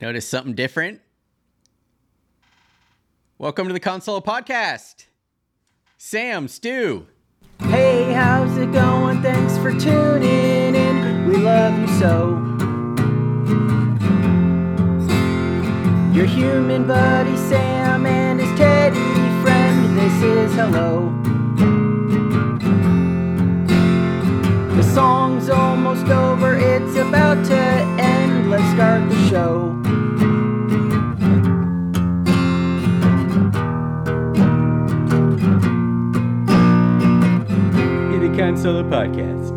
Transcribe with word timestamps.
Notice 0.00 0.28
something 0.28 0.54
different? 0.54 1.00
Welcome 3.38 3.66
to 3.68 3.72
the 3.72 3.80
Cahn 3.80 4.02
Solo 4.02 4.20
Podcast. 4.20 5.06
Sam, 5.96 6.48
Stu. 6.48 7.06
Hey, 7.60 8.12
how's 8.12 8.54
it 8.58 8.72
going? 8.72 9.22
Thanks 9.22 9.56
for 9.56 9.72
tuning 9.72 10.74
in. 10.74 11.26
We 11.26 11.36
love 11.38 11.78
you 11.78 11.88
so. 11.98 12.42
Your 16.14 16.26
human 16.26 16.86
buddy 16.86 17.36
Sam 17.36 18.04
and 18.04 18.38
his 18.38 18.58
teddy 18.58 18.96
friend. 19.42 19.98
This 19.98 20.22
is 20.22 20.54
hello. 20.54 21.10
The 24.76 24.82
song's 24.82 25.48
almost 25.48 26.06
over, 26.08 26.54
it's 26.54 26.96
about 26.96 27.46
to 27.46 27.56
end. 27.56 28.50
Let's 28.50 28.70
start 28.74 29.08
the 29.08 29.28
show. 29.30 29.75
The 38.66 38.82
Podcast. 38.82 39.52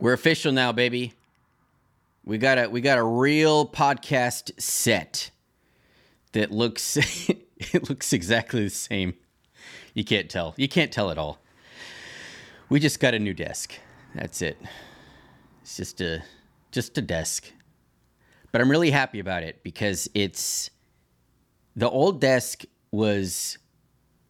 We're 0.00 0.12
official 0.12 0.50
now, 0.50 0.72
baby. 0.72 1.12
We 2.24 2.36
got 2.36 2.58
a 2.58 2.68
we 2.68 2.80
got 2.80 2.98
a 2.98 3.04
real 3.04 3.64
podcast 3.64 4.60
set 4.60 5.30
that 6.32 6.50
looks 6.50 6.96
it 7.28 7.88
looks 7.88 8.12
exactly 8.12 8.64
the 8.64 8.70
same. 8.70 9.14
You 9.94 10.02
can't 10.04 10.28
tell. 10.28 10.52
You 10.56 10.66
can't 10.66 10.90
tell 10.90 11.12
at 11.12 11.16
all. 11.16 11.38
We 12.70 12.80
just 12.80 12.98
got 12.98 13.14
a 13.14 13.20
new 13.20 13.34
desk. 13.34 13.72
That's 14.16 14.42
it. 14.42 14.60
It's 15.62 15.76
just 15.76 16.00
a 16.00 16.24
just 16.72 16.98
a 16.98 17.02
desk. 17.02 17.52
But 18.50 18.60
I'm 18.60 18.68
really 18.68 18.90
happy 18.90 19.20
about 19.20 19.44
it 19.44 19.62
because 19.62 20.10
it's 20.12 20.70
the 21.76 21.88
old 21.88 22.20
desk 22.20 22.64
was 22.90 23.58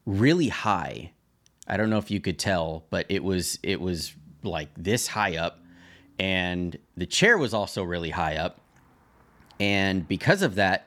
really 0.05 0.48
high. 0.48 1.12
I 1.69 1.77
don't 1.77 1.91
know 1.91 1.98
if 1.98 2.11
you 2.11 2.20
could 2.20 2.38
tell, 2.38 2.84
but 2.91 3.06
it 3.08 3.22
was 3.22 3.58
it 3.62 3.80
was 3.80 4.14
like 4.42 4.70
this 4.77 5.06
high 5.08 5.36
up 5.36 5.61
and 6.19 6.77
the 6.97 7.06
chair 7.06 7.38
was 7.38 7.55
also 7.55 7.83
really 7.83 8.10
high 8.10 8.36
up. 8.36 8.60
And 9.60 10.06
because 10.06 10.42
of 10.42 10.55
that, 10.56 10.86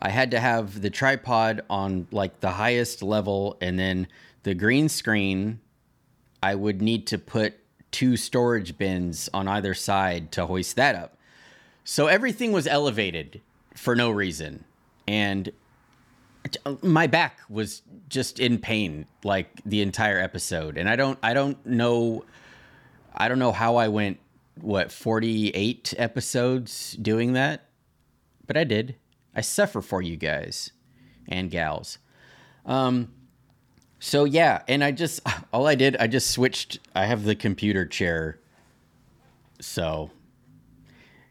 I 0.00 0.10
had 0.10 0.30
to 0.30 0.40
have 0.40 0.80
the 0.80 0.90
tripod 0.90 1.62
on 1.68 2.06
like 2.10 2.40
the 2.40 2.50
highest 2.50 3.02
level 3.02 3.56
and 3.60 3.78
then 3.78 4.06
the 4.44 4.54
green 4.54 4.88
screen 4.88 5.60
I 6.42 6.54
would 6.54 6.80
need 6.80 7.06
to 7.08 7.18
put 7.18 7.54
two 7.90 8.16
storage 8.16 8.78
bins 8.78 9.28
on 9.34 9.48
either 9.48 9.74
side 9.74 10.32
to 10.32 10.46
hoist 10.46 10.76
that 10.76 10.94
up. 10.94 11.18
So 11.84 12.06
everything 12.06 12.52
was 12.52 12.66
elevated 12.66 13.40
for 13.74 13.94
no 13.96 14.10
reason. 14.10 14.64
And 15.06 15.52
my 16.82 17.06
back 17.06 17.38
was 17.48 17.82
just 18.08 18.40
in 18.40 18.58
pain 18.58 19.06
like 19.24 19.60
the 19.64 19.82
entire 19.82 20.18
episode. 20.18 20.76
And 20.76 20.88
i 20.88 20.96
don't 20.96 21.18
i 21.22 21.34
don't 21.34 21.64
know 21.66 22.24
i 23.14 23.28
don't 23.28 23.38
know 23.38 23.52
how 23.52 23.76
i 23.76 23.88
went 23.88 24.18
what 24.60 24.92
48 24.92 25.94
episodes 25.96 26.92
doing 27.00 27.34
that 27.34 27.66
but 28.46 28.56
i 28.56 28.64
did. 28.64 28.96
I 29.34 29.42
suffer 29.42 29.80
for 29.80 30.02
you 30.02 30.16
guys 30.16 30.72
and 31.28 31.50
gals. 31.50 31.98
Um 32.66 33.12
so 34.00 34.24
yeah 34.24 34.62
and 34.66 34.82
i 34.82 34.90
just 34.90 35.20
all 35.52 35.66
i 35.66 35.74
did 35.74 35.96
i 35.98 36.06
just 36.06 36.30
switched 36.30 36.80
i 36.94 37.04
have 37.04 37.24
the 37.24 37.36
computer 37.36 37.84
chair 37.84 38.40
so 39.60 40.10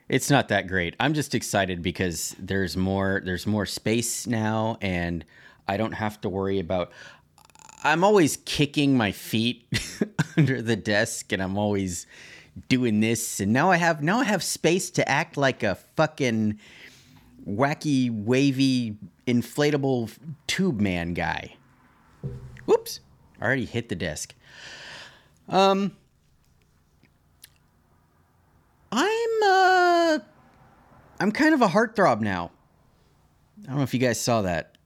it's 0.09 0.31
not 0.31 0.47
that 0.47 0.67
great. 0.67 0.95
I'm 0.99 1.13
just 1.13 1.35
excited 1.35 1.83
because 1.83 2.35
there's 2.39 2.75
more 2.75 3.21
there's 3.23 3.45
more 3.45 3.67
space 3.67 4.25
now 4.25 4.77
and 4.81 5.23
I 5.67 5.77
don't 5.77 5.91
have 5.91 6.19
to 6.21 6.29
worry 6.29 6.59
about 6.59 6.91
I'm 7.83 8.03
always 8.03 8.37
kicking 8.37 8.97
my 8.97 9.11
feet 9.11 9.65
under 10.37 10.61
the 10.61 10.75
desk 10.75 11.31
and 11.31 11.41
I'm 11.41 11.57
always 11.57 12.07
doing 12.67 12.99
this 12.99 13.39
and 13.39 13.53
now 13.53 13.69
I 13.69 13.77
have 13.77 14.01
now 14.01 14.19
I 14.19 14.23
have 14.23 14.43
space 14.43 14.89
to 14.91 15.07
act 15.07 15.37
like 15.37 15.61
a 15.61 15.75
fucking 15.95 16.59
wacky 17.47 18.09
wavy 18.11 18.97
inflatable 19.27 20.11
tube 20.47 20.81
man 20.81 21.13
guy. 21.13 21.55
Whoops. 22.65 22.99
I 23.39 23.45
already 23.45 23.65
hit 23.65 23.89
the 23.89 23.95
desk. 23.95 24.33
Um 25.47 25.95
I'm 28.91 29.43
uh 29.59 30.19
I'm 31.19 31.31
kind 31.31 31.53
of 31.53 31.61
a 31.61 31.67
heartthrob 31.67 32.21
now. 32.21 32.51
I 33.63 33.67
don't 33.67 33.77
know 33.77 33.83
if 33.83 33.93
you 33.93 33.99
guys 33.99 34.19
saw 34.19 34.41
that. 34.43 34.77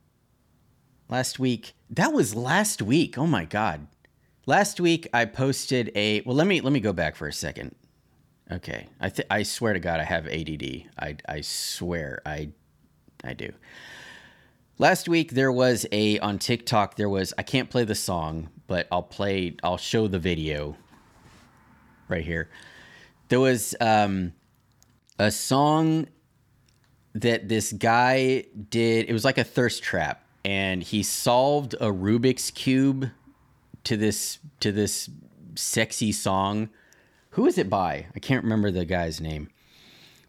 Last 1.10 1.38
week, 1.38 1.74
that 1.92 2.12
was 2.12 2.34
last 2.34 2.82
week. 2.82 3.18
Oh 3.18 3.28
my 3.28 3.46
god. 3.46 3.88
Last 4.46 4.80
week 4.80 5.08
I 5.14 5.26
posted 5.26 5.92
a 5.96 6.22
well 6.22 6.36
let 6.36 6.48
me 6.48 6.60
let 6.62 6.74
me 6.74 6.80
go 6.80 6.94
back 6.94 7.16
for 7.16 7.28
a 7.28 7.34
second. 7.34 7.76
Okay. 8.52 8.88
I 9.00 9.10
th- 9.10 9.28
I 9.30 9.44
swear 9.44 9.74
to 9.74 9.80
god 9.80 10.00
I 10.00 10.04
have 10.04 10.28
ADD. 10.28 10.86
I 11.00 11.18
I 11.28 11.42
swear 11.42 12.22
I 12.26 12.50
I 13.24 13.34
do. 13.34 13.52
Last 14.80 15.08
week 15.08 15.32
there 15.32 15.52
was 15.52 15.86
a 15.92 16.20
on 16.20 16.40
TikTok 16.40 16.96
there 16.96 17.10
was 17.10 17.34
I 17.38 17.44
can't 17.44 17.70
play 17.70 17.84
the 17.84 17.96
song, 17.96 18.50
but 18.68 18.88
I'll 18.92 19.04
play 19.04 19.56
I'll 19.64 19.78
show 19.78 20.08
the 20.08 20.20
video 20.20 20.76
right 22.10 22.26
here 22.26 22.50
there 23.34 23.40
was 23.40 23.76
um, 23.82 24.34
a 25.20 25.32
song 25.32 26.08
that 27.14 27.48
this 27.48 27.72
guy 27.74 28.46
did. 28.70 29.10
It 29.10 29.14
was 29.14 29.26
like 29.26 29.38
a 29.38 29.44
thirst 29.44 29.84
trap, 29.84 30.26
and 30.44 30.84
he 30.84 31.04
solved 31.04 31.74
a 31.76 31.88
Rubik's 31.88 32.52
cube 32.52 33.10
to 33.84 33.98
this 33.98 34.40
to 34.60 34.72
this 34.72 35.10
sexy 35.56 36.12
song. 36.12 36.70
Who 37.32 37.46
is 37.46 37.58
it 37.58 37.70
by? 37.70 38.08
I 38.16 38.20
can't 38.20 38.44
remember 38.44 38.72
the 38.72 38.86
guy's 38.86 39.20
name. 39.20 39.50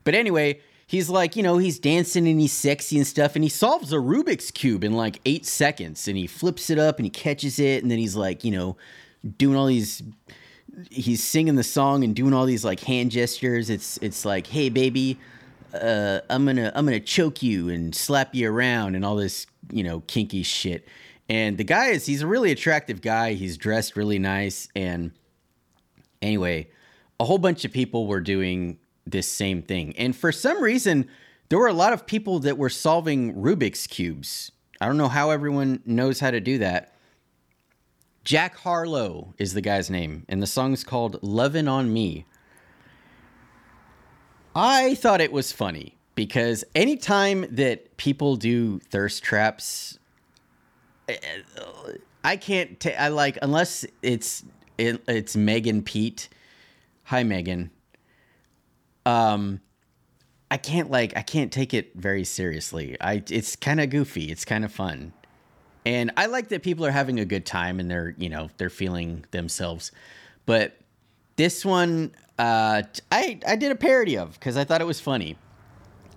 But 0.05 0.15
anyway, 0.15 0.61
he's 0.87 1.09
like, 1.09 1.37
you 1.37 1.43
know, 1.43 1.59
he's 1.59 1.79
dancing 1.79 2.27
and 2.29 2.41
he's 2.41 2.53
sexy 2.53 2.97
and 2.97 3.07
stuff, 3.07 3.35
and 3.35 3.45
he 3.45 3.51
solves 3.51 3.93
a 3.93 3.97
Rubik's 3.97 4.51
cube 4.51 4.85
in 4.85 4.93
like 4.93 5.21
eight 5.25 5.47
seconds, 5.47 6.07
and 6.09 6.17
he 6.17 6.27
flips 6.27 6.71
it 6.71 6.79
up 6.79 6.99
and 6.99 7.07
he 7.07 7.11
catches 7.11 7.59
it, 7.59 7.83
and 7.83 7.91
then 7.91 7.99
he's 7.99 8.17
like, 8.17 8.45
you 8.45 8.51
know, 8.51 8.77
doing 9.39 9.57
all 9.57 9.67
these 9.67 10.03
he's 10.91 11.23
singing 11.23 11.57
the 11.57 11.65
song 11.65 12.05
and 12.05 12.15
doing 12.15 12.33
all 12.33 12.47
these 12.47 12.65
like 12.65 12.81
hand 12.81 13.11
gestures. 13.11 13.71
It's 13.71 13.99
it's 13.99 14.25
like, 14.25 14.47
hey 14.47 14.69
baby, 14.69 15.19
uh, 15.73 16.21
I'm 16.31 16.45
gonna 16.45 16.73
I'm 16.75 16.85
gonna 16.85 17.01
choke 17.01 17.43
you 17.43 17.69
and 17.69 17.95
slap 17.95 18.35
you 18.35 18.51
around 18.51 18.95
and 18.95 19.05
all 19.05 19.17
this 19.17 19.47
you 19.71 19.83
know 19.83 20.01
kinky 20.07 20.43
shit. 20.43 20.87
And 21.29 21.57
the 21.57 21.65
guy 21.65 21.89
is 21.89 22.07
he's 22.07 22.23
a 22.23 22.27
really 22.27 22.51
attractive 22.53 23.01
guy. 23.01 23.35
He's 23.35 23.57
dressed 23.57 23.97
really 23.97 24.19
nice. 24.19 24.69
And 24.77 25.13
anyway, 26.21 26.69
a 27.19 27.25
whole 27.25 27.39
bunch 27.39 27.65
of 27.65 27.73
people 27.73 28.07
were 28.07 28.21
doing 28.21 28.79
this 29.07 29.27
same 29.27 29.63
thing. 29.63 29.95
And 29.97 30.15
for 30.15 30.33
some 30.33 30.63
reason, 30.63 31.09
there 31.49 31.59
were 31.59 31.69
a 31.69 31.75
lot 31.75 31.93
of 31.93 32.07
people 32.07 32.41
that 32.41 32.59
were 32.59 32.71
solving 32.71 33.35
Rubik's 33.35 33.87
cubes. 33.87 34.51
I 34.81 34.87
don't 34.87 34.97
know 34.97 35.09
how 35.09 35.31
everyone 35.31 35.83
knows 35.87 36.21
how 36.21 36.31
to 36.31 36.41
do 36.41 36.59
that. 36.59 36.94
Jack 38.25 38.57
Harlow 38.57 39.35
is 39.39 39.53
the 39.53 39.61
guy's 39.61 39.91
name, 39.91 40.25
and 40.29 40.43
the 40.43 40.47
song's 40.47 40.83
called 40.83 41.23
Lovin' 41.23 41.69
on 41.69 41.93
Me. 41.93 42.25
I 44.57 44.95
thought 44.95 45.21
it 45.21 45.33
was 45.33 45.53
funny 45.53 45.99
because 46.15 46.65
anytime 46.75 47.45
that 47.51 47.97
people 47.99 48.37
do 48.37 48.79
thirst 48.79 49.23
traps, 49.23 49.99
I 52.25 52.37
can't. 52.37 52.81
T- 52.81 52.95
I 52.95 53.09
like 53.09 53.37
unless 53.43 53.85
it's 54.01 54.45
it, 54.79 55.03
it's 55.07 55.37
Megan 55.37 55.83
Pete. 55.83 56.29
Hi, 57.05 57.25
Megan. 57.25 57.71
Um, 59.05 59.61
I 60.51 60.57
can't 60.57 60.91
like 60.91 61.15
I 61.17 61.23
can't 61.23 61.53
take 61.53 61.75
it 61.75 61.93
very 61.95 62.25
seriously. 62.25 62.97
I 63.01 63.23
it's 63.29 63.55
kind 63.57 63.81
of 63.81 63.91
goofy. 63.91 64.31
It's 64.31 64.47
kind 64.47 64.65
of 64.65 64.73
fun. 64.73 65.13
And 65.87 66.13
I 66.17 66.27
like 66.27 66.49
that 66.49 66.63
people 66.63 66.87
are 66.87 66.91
having 66.91 67.21
a 67.21 67.25
good 67.25 67.45
time 67.45 67.79
and 67.79 67.91
they're, 67.91 68.15
you 68.17 68.29
know, 68.29 68.49
they're 68.57 68.71
feeling 68.71 69.25
themselves. 69.33 69.93
But 70.47 70.79
this 71.37 71.65
one, 71.65 72.15
uh, 72.39 72.83
I 73.13 73.39
I 73.47 73.57
did 73.57 73.73
a 73.73 73.77
parody 73.77 74.17
of 74.17 74.33
because 74.35 74.57
I 74.57 74.65
thought 74.65 74.81
it 74.81 74.87
was 74.87 75.01
funny, 75.01 75.37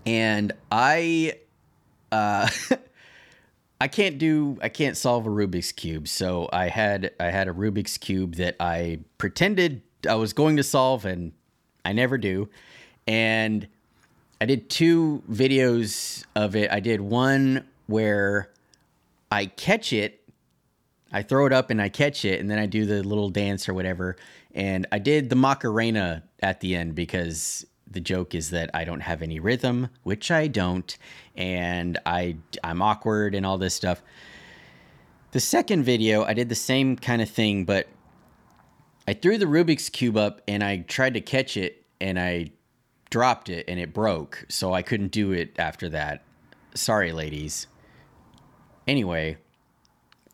and 0.06 0.52
I, 0.72 1.36
uh, 2.12 2.50
I 3.82 3.88
can't 3.88 4.18
do 4.18 4.58
I 4.62 4.70
can't 4.70 4.98
solve 4.98 5.28
a 5.28 5.30
Rubik's 5.30 5.72
cube. 5.72 6.08
So 6.08 6.50
I 6.52 6.70
had 6.70 7.12
I 7.20 7.26
had 7.26 7.48
a 7.48 7.54
Rubik's 7.54 7.98
cube 7.98 8.36
that 8.36 8.56
I 8.60 9.00
pretended 9.18 9.82
I 10.08 10.16
was 10.16 10.34
going 10.34 10.58
to 10.58 10.64
solve, 10.64 11.06
and 11.06 11.34
I 11.86 11.94
never 11.94 12.18
do. 12.18 12.50
And 13.06 13.68
I 14.42 14.46
did 14.46 14.70
two 14.70 15.24
videos 15.30 16.26
of 16.36 16.56
it. 16.56 16.72
I 16.72 16.80
did 16.80 17.02
one 17.02 17.68
where 17.88 18.52
I 19.32 19.46
catch 19.46 19.94
it, 19.94 20.24
I 21.12 21.22
throw 21.22 21.46
it 21.46 21.54
up 21.54 21.70
and 21.70 21.82
I 21.82 21.90
catch 21.90 22.26
it, 22.26 22.40
and 22.40 22.50
then 22.50 22.60
I 22.60 22.66
do 22.66 22.86
the 22.86 23.04
little 23.04 23.30
dance 23.30 23.68
or 23.68 23.74
whatever. 23.74 24.18
And 24.54 24.88
I 24.92 25.00
did 25.00 25.30
the 25.30 25.36
Macarena 25.36 26.24
at 26.42 26.62
the 26.62 26.76
end 26.76 26.96
because 26.96 27.66
the 27.90 28.00
joke 28.02 28.36
is 28.36 28.50
that 28.50 28.70
I 28.74 28.84
don't 28.84 29.02
have 29.02 29.22
any 29.22 29.40
rhythm, 29.40 29.90
which 30.04 30.32
I 30.32 30.48
don't, 30.48 30.98
and 31.36 31.98
I 32.06 32.38
I'm 32.64 32.82
awkward 32.82 33.36
and 33.36 33.46
all 33.46 33.58
this 33.58 33.74
stuff. 33.74 34.02
The 35.32 35.40
second 35.40 35.84
video, 35.84 36.24
I 36.24 36.34
did 36.34 36.50
the 36.50 36.56
same 36.56 36.96
kind 36.96 37.22
of 37.22 37.30
thing, 37.30 37.66
but 37.66 37.88
I 39.08 39.14
threw 39.14 39.38
the 39.38 39.46
Rubik's 39.46 39.90
cube 39.90 40.18
up 40.18 40.42
and 40.48 40.64
I 40.64 40.78
tried 40.80 41.14
to 41.14 41.22
catch 41.22 41.56
it 41.56 41.86
and 42.02 42.20
I 42.20 42.52
dropped 43.10 43.50
it 43.50 43.66
and 43.68 43.80
it 43.80 43.94
broke, 43.94 44.46
so 44.50 44.74
I 44.74 44.82
couldn't 44.82 45.12
do 45.12 45.32
it 45.32 45.56
after 45.58 45.90
that. 45.90 46.24
Sorry, 46.74 47.12
ladies. 47.12 47.68
Anyway, 48.88 49.38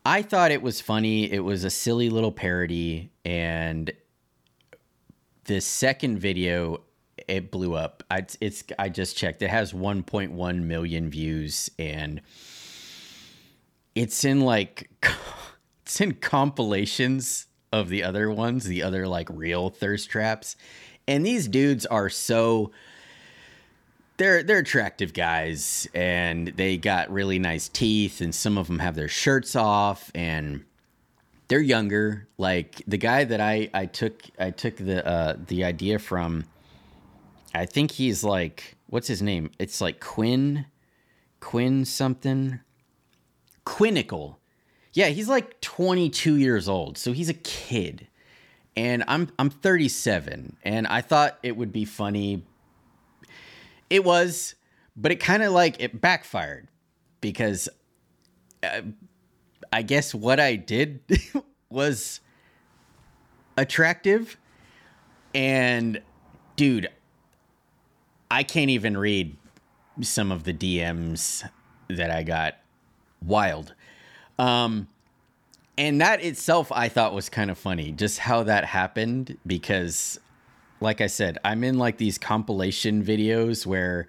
I 0.06 0.22
thought 0.22 0.52
it 0.52 0.62
was 0.62 0.80
funny. 0.80 1.32
It 1.32 1.40
was 1.40 1.64
a 1.64 1.70
silly 1.70 2.10
little 2.10 2.32
parody 2.32 3.12
and 3.26 3.92
the 5.46 5.60
second 5.60 6.20
video 6.20 6.82
it 7.28 7.52
blew 7.52 7.74
up. 7.74 8.04
I, 8.12 8.26
it's 8.40 8.64
I 8.78 8.90
just 8.90 9.18
checked. 9.18 9.42
It 9.42 9.50
has 9.50 9.74
1.1 9.74 10.64
million 10.64 11.10
views 11.10 11.70
and 11.80 12.22
it's 13.96 14.24
in 14.24 14.42
like 14.42 14.90
it's 15.82 16.00
in 16.02 16.14
compilations 16.14 17.48
of 17.72 17.90
the 17.90 18.04
other 18.04 18.30
ones, 18.30 18.66
the 18.66 18.84
other 18.84 19.08
like 19.08 19.28
real 19.32 19.70
thirst 19.70 20.10
traps. 20.10 20.56
And 21.08 21.26
these 21.26 21.48
dudes 21.48 21.86
are 21.86 22.10
so 22.10 22.72
they're 24.18 24.44
they're 24.44 24.60
attractive 24.60 25.14
guys 25.14 25.88
and 25.94 26.50
they 26.50 26.78
got 26.78 27.12
really 27.12 27.40
nice 27.40 27.68
teeth 27.68 28.22
and 28.22 28.34
some 28.34 28.58
of 28.58 28.68
them 28.68 28.80
have 28.80 28.96
their 28.96 29.08
shirts 29.08 29.56
off 29.56 30.12
and 30.14 30.64
they're 31.48 31.60
younger. 31.60 32.28
Like 32.38 32.82
the 32.88 32.98
guy 32.98 33.24
that 33.24 33.42
I 33.42 33.70
I 33.74 33.86
took 33.86 34.22
I 34.40 34.52
took 34.52 34.78
the 34.78 35.06
uh 35.06 35.38
the 35.48 35.64
idea 35.64 36.00
from 36.00 36.46
I 37.54 37.66
think 37.66 37.92
he's 37.92 38.24
like 38.24 38.76
what's 38.88 39.08
his 39.08 39.22
name? 39.22 39.50
It's 39.60 39.82
like 39.82 40.00
Quinn 40.00 40.66
Quinn 41.44 41.84
something. 41.84 42.62
Quinnical. 43.66 44.38
Yeah, 44.94 45.08
he's 45.08 45.28
like 45.28 45.60
22 45.60 46.38
years 46.38 46.70
old, 46.70 46.98
so 46.98 47.12
he's 47.12 47.28
a 47.28 47.34
kid. 47.34 48.08
And 48.78 49.04
I'm 49.10 49.30
I'm 49.38 49.50
37, 49.50 50.56
and 50.64 50.88
I 50.88 51.02
thought 51.02 51.38
it 51.44 51.58
would 51.58 51.74
be 51.74 51.84
funny. 51.84 52.44
It 53.94 54.04
was, 54.04 54.56
but 54.96 55.12
it 55.12 55.18
kind 55.18 55.44
of 55.44 55.54
like 55.54 55.76
it 55.80 56.02
backfired 56.02 56.68
because 57.22 57.70
uh, 58.64 58.82
I 59.72 59.84
guess 59.84 60.16
what 60.16 60.40
I 60.40 60.56
did 60.56 61.02
was 61.70 62.20
attractive. 63.56 64.36
And 65.36 66.02
dude, 66.56 66.90
I 68.32 68.42
can't 68.42 68.72
even 68.72 68.98
read 68.98 69.38
some 70.02 70.32
of 70.32 70.44
the 70.44 70.54
DMs 70.56 71.48
that 71.88 72.10
I 72.10 72.24
got. 72.24 72.56
Wild. 73.24 73.76
Um, 74.40 74.88
and 75.78 76.02
that 76.02 76.24
itself 76.24 76.72
I 76.72 76.90
thought 76.90 77.14
was 77.14 77.30
kind 77.30 77.52
of 77.52 77.60
funny, 77.60 77.92
just 77.92 78.18
how 78.18 78.42
that 78.42 78.66
happened 78.66 79.38
because 79.46 80.20
like 80.84 81.02
I 81.02 81.08
said, 81.08 81.40
I'm 81.44 81.64
in 81.64 81.80
like 81.80 81.98
these 81.98 82.18
compilation 82.18 83.04
videos 83.04 83.66
where 83.66 84.08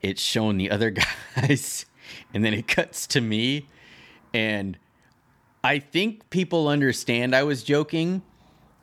it's 0.00 0.22
showing 0.22 0.56
the 0.56 0.70
other 0.70 0.90
guys 1.36 1.84
and 2.32 2.44
then 2.44 2.54
it 2.54 2.68
cuts 2.68 3.06
to 3.08 3.20
me. 3.20 3.68
And 4.32 4.78
I 5.62 5.80
think 5.80 6.30
people 6.30 6.68
understand 6.68 7.34
I 7.34 7.42
was 7.42 7.62
joking, 7.62 8.22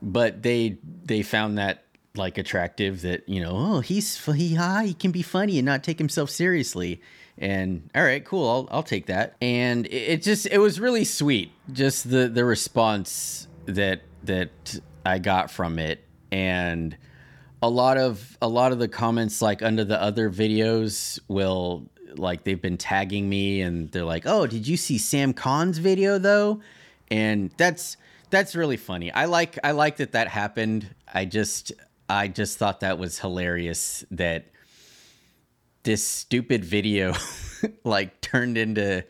but 0.02 0.44
they 0.44 0.78
they 1.04 1.24
found 1.24 1.58
that 1.58 1.86
like 2.16 2.38
attractive 2.38 3.02
that, 3.02 3.28
you 3.28 3.42
know, 3.42 3.52
oh, 3.54 3.80
he's 3.80 4.24
he 4.26 4.56
high, 4.56 4.86
he 4.86 4.94
can 4.94 5.12
be 5.12 5.22
funny 5.22 5.58
and 5.58 5.66
not 5.66 5.84
take 5.84 5.98
himself 5.98 6.30
seriously. 6.30 7.02
And 7.38 7.90
all 7.96 8.04
right 8.04 8.24
cool 8.24 8.50
i'll, 8.50 8.68
I'll 8.70 8.84
take 8.84 9.06
that. 9.06 9.36
And 9.42 9.86
it, 9.88 9.90
it, 9.92 10.22
just 10.24 10.46
it 10.46 10.58
was 10.58 10.80
really 10.80 11.06
sweet 11.06 11.52
just 11.72 12.10
the 12.10 12.28
the 12.28 12.44
response 12.44 13.48
that 13.66 14.02
that 14.24 14.80
i 15.06 15.20
got 15.20 15.50
from 15.50 15.80
it. 15.80 16.04
And 16.32 16.98
a 17.62 17.70
lot 17.70 17.98
of 17.98 18.38
a 18.42 18.48
lot 18.48 18.72
of 18.72 18.80
the 18.80 18.88
comments 18.88 19.42
like 19.42 19.62
under 19.62 19.84
the 19.84 20.02
other 20.02 20.30
videos 20.30 21.20
will 21.28 21.90
like 22.16 22.44
they've 22.44 22.62
been 22.62 22.78
tagging 22.78 23.30
me 23.30 23.62
and 23.62 23.92
they're 23.92 24.06
like 24.06 24.26
oh 24.26 24.48
did 24.48 24.68
you 24.68 24.78
see 24.78 24.98
sam 24.98 25.34
Cahn's 25.34 25.78
video 25.78 26.18
though? 26.18 26.62
And 27.12 27.52
that's 27.58 27.98
that's 28.30 28.56
really 28.56 28.78
funny. 28.78 29.12
I 29.12 29.26
like 29.26 29.58
i 29.64 29.72
like 29.72 29.98
that 29.98 30.14
that 30.14 30.28
happened. 30.28 30.94
I 31.14 31.26
just 31.26 31.72
i 32.08 32.28
just 32.28 32.58
thought 32.58 32.80
that 32.82 32.98
was 32.98 33.20
hilarious 33.20 34.06
that 34.12 34.46
this 35.84 36.04
stupid 36.04 36.64
video 36.64 37.14
like 37.84 38.22
turned 38.22 38.58
into 38.58 39.04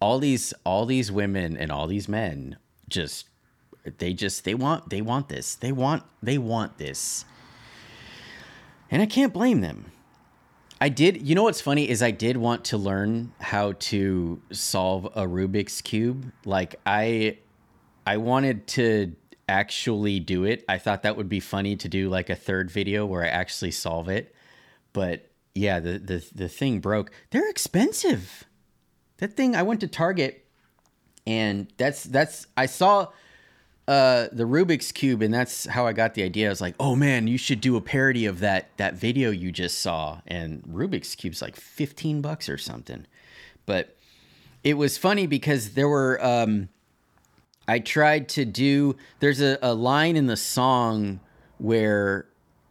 all 0.00 0.18
these 0.18 0.54
all 0.64 0.86
these 0.86 1.12
women 1.12 1.56
and 1.56 1.70
all 1.70 1.86
these 1.86 2.08
men 2.08 2.56
just 2.88 3.28
they 3.98 4.12
just 4.12 4.44
they 4.44 4.54
want 4.54 4.90
they 4.90 5.02
want 5.02 5.28
this. 5.28 5.54
They 5.54 5.72
want 5.72 6.02
they 6.22 6.38
want 6.38 6.78
this 6.78 7.24
and 8.90 9.02
i 9.02 9.06
can't 9.06 9.32
blame 9.32 9.60
them 9.60 9.90
i 10.80 10.88
did 10.88 11.20
you 11.26 11.34
know 11.34 11.42
what's 11.42 11.60
funny 11.60 11.88
is 11.88 12.02
i 12.02 12.10
did 12.10 12.36
want 12.36 12.64
to 12.64 12.76
learn 12.76 13.32
how 13.40 13.72
to 13.72 14.40
solve 14.52 15.04
a 15.06 15.26
rubik's 15.26 15.80
cube 15.80 16.30
like 16.44 16.76
i 16.86 17.36
i 18.06 18.16
wanted 18.16 18.66
to 18.66 19.14
actually 19.48 20.20
do 20.20 20.44
it 20.44 20.64
i 20.68 20.78
thought 20.78 21.02
that 21.02 21.16
would 21.16 21.28
be 21.28 21.40
funny 21.40 21.74
to 21.74 21.88
do 21.88 22.08
like 22.08 22.30
a 22.30 22.36
third 22.36 22.70
video 22.70 23.04
where 23.04 23.24
i 23.24 23.28
actually 23.28 23.70
solve 23.70 24.08
it 24.08 24.34
but 24.92 25.30
yeah, 25.54 25.80
the 25.80 25.98
the 25.98 26.24
the 26.34 26.48
thing 26.48 26.80
broke. 26.80 27.10
They're 27.30 27.48
expensive. 27.48 28.44
That 29.18 29.36
thing 29.36 29.54
I 29.54 29.62
went 29.62 29.80
to 29.80 29.88
Target 29.88 30.46
and 31.26 31.70
that's 31.76 32.04
that's 32.04 32.46
I 32.56 32.66
saw 32.66 33.08
uh 33.90 34.28
the 34.30 34.44
Rubik's 34.44 34.92
cube 34.92 35.20
and 35.20 35.34
that's 35.34 35.66
how 35.66 35.84
I 35.84 35.92
got 35.92 36.14
the 36.14 36.22
idea. 36.22 36.46
I 36.46 36.50
was 36.50 36.60
like, 36.60 36.76
"Oh 36.78 36.94
man, 36.94 37.26
you 37.26 37.36
should 37.36 37.60
do 37.60 37.76
a 37.76 37.80
parody 37.80 38.24
of 38.24 38.38
that 38.38 38.68
that 38.76 38.94
video 38.94 39.32
you 39.32 39.50
just 39.50 39.80
saw." 39.80 40.20
And 40.28 40.62
Rubik's 40.62 41.16
cube's 41.16 41.42
like 41.42 41.56
15 41.56 42.20
bucks 42.20 42.48
or 42.48 42.56
something. 42.56 43.04
But 43.66 43.96
it 44.62 44.74
was 44.74 44.96
funny 44.96 45.26
because 45.26 45.70
there 45.70 45.88
were 45.88 46.24
um 46.24 46.68
I 47.66 47.80
tried 47.80 48.28
to 48.30 48.44
do 48.44 48.94
there's 49.18 49.40
a, 49.40 49.58
a 49.60 49.74
line 49.74 50.14
in 50.14 50.26
the 50.26 50.36
song 50.36 51.18
where 51.58 52.26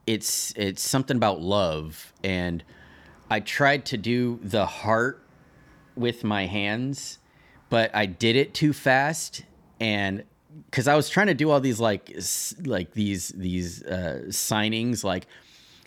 it's 0.07 0.53
it's 0.55 0.81
something 0.81 1.17
about 1.17 1.41
love 1.41 2.13
and 2.23 2.63
I 3.29 3.41
tried 3.41 3.85
to 3.87 3.97
do 3.97 4.39
the 4.41 4.65
heart 4.65 5.21
with 5.97 6.23
my 6.23 6.45
hands, 6.45 7.19
but 7.69 7.93
I 7.93 8.05
did 8.05 8.37
it 8.37 8.53
too 8.53 8.71
fast 8.71 9.43
and 9.81 10.23
cuz 10.71 10.87
I 10.87 10.95
was 10.95 11.09
trying 11.09 11.27
to 11.27 11.33
do 11.33 11.49
all 11.51 11.59
these 11.59 11.79
like 11.79 12.15
like 12.65 12.93
these 12.93 13.29
these 13.29 13.83
uh 13.83 14.23
signings 14.29 15.03
like 15.03 15.27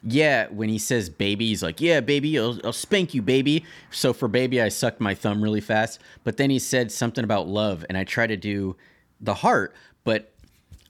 yeah, 0.04 0.48
when 0.48 0.68
he 0.68 0.78
says 0.78 1.08
baby, 1.08 1.48
he's 1.48 1.62
like, 1.62 1.80
yeah, 1.80 2.00
baby, 2.00 2.36
I'll, 2.38 2.58
I'll 2.64 2.72
spank 2.72 3.14
you, 3.14 3.22
baby. 3.22 3.64
So 3.92 4.12
for 4.12 4.26
baby, 4.26 4.60
I 4.60 4.68
sucked 4.68 5.00
my 5.00 5.14
thumb 5.14 5.40
really 5.40 5.60
fast. 5.60 6.00
But 6.24 6.36
then 6.38 6.50
he 6.50 6.58
said 6.58 6.90
something 6.90 7.22
about 7.22 7.46
love, 7.46 7.84
and 7.88 7.96
I 7.96 8.02
tried 8.02 8.28
to 8.28 8.36
do 8.36 8.76
the 9.20 9.34
heart, 9.34 9.74
but 10.02 10.32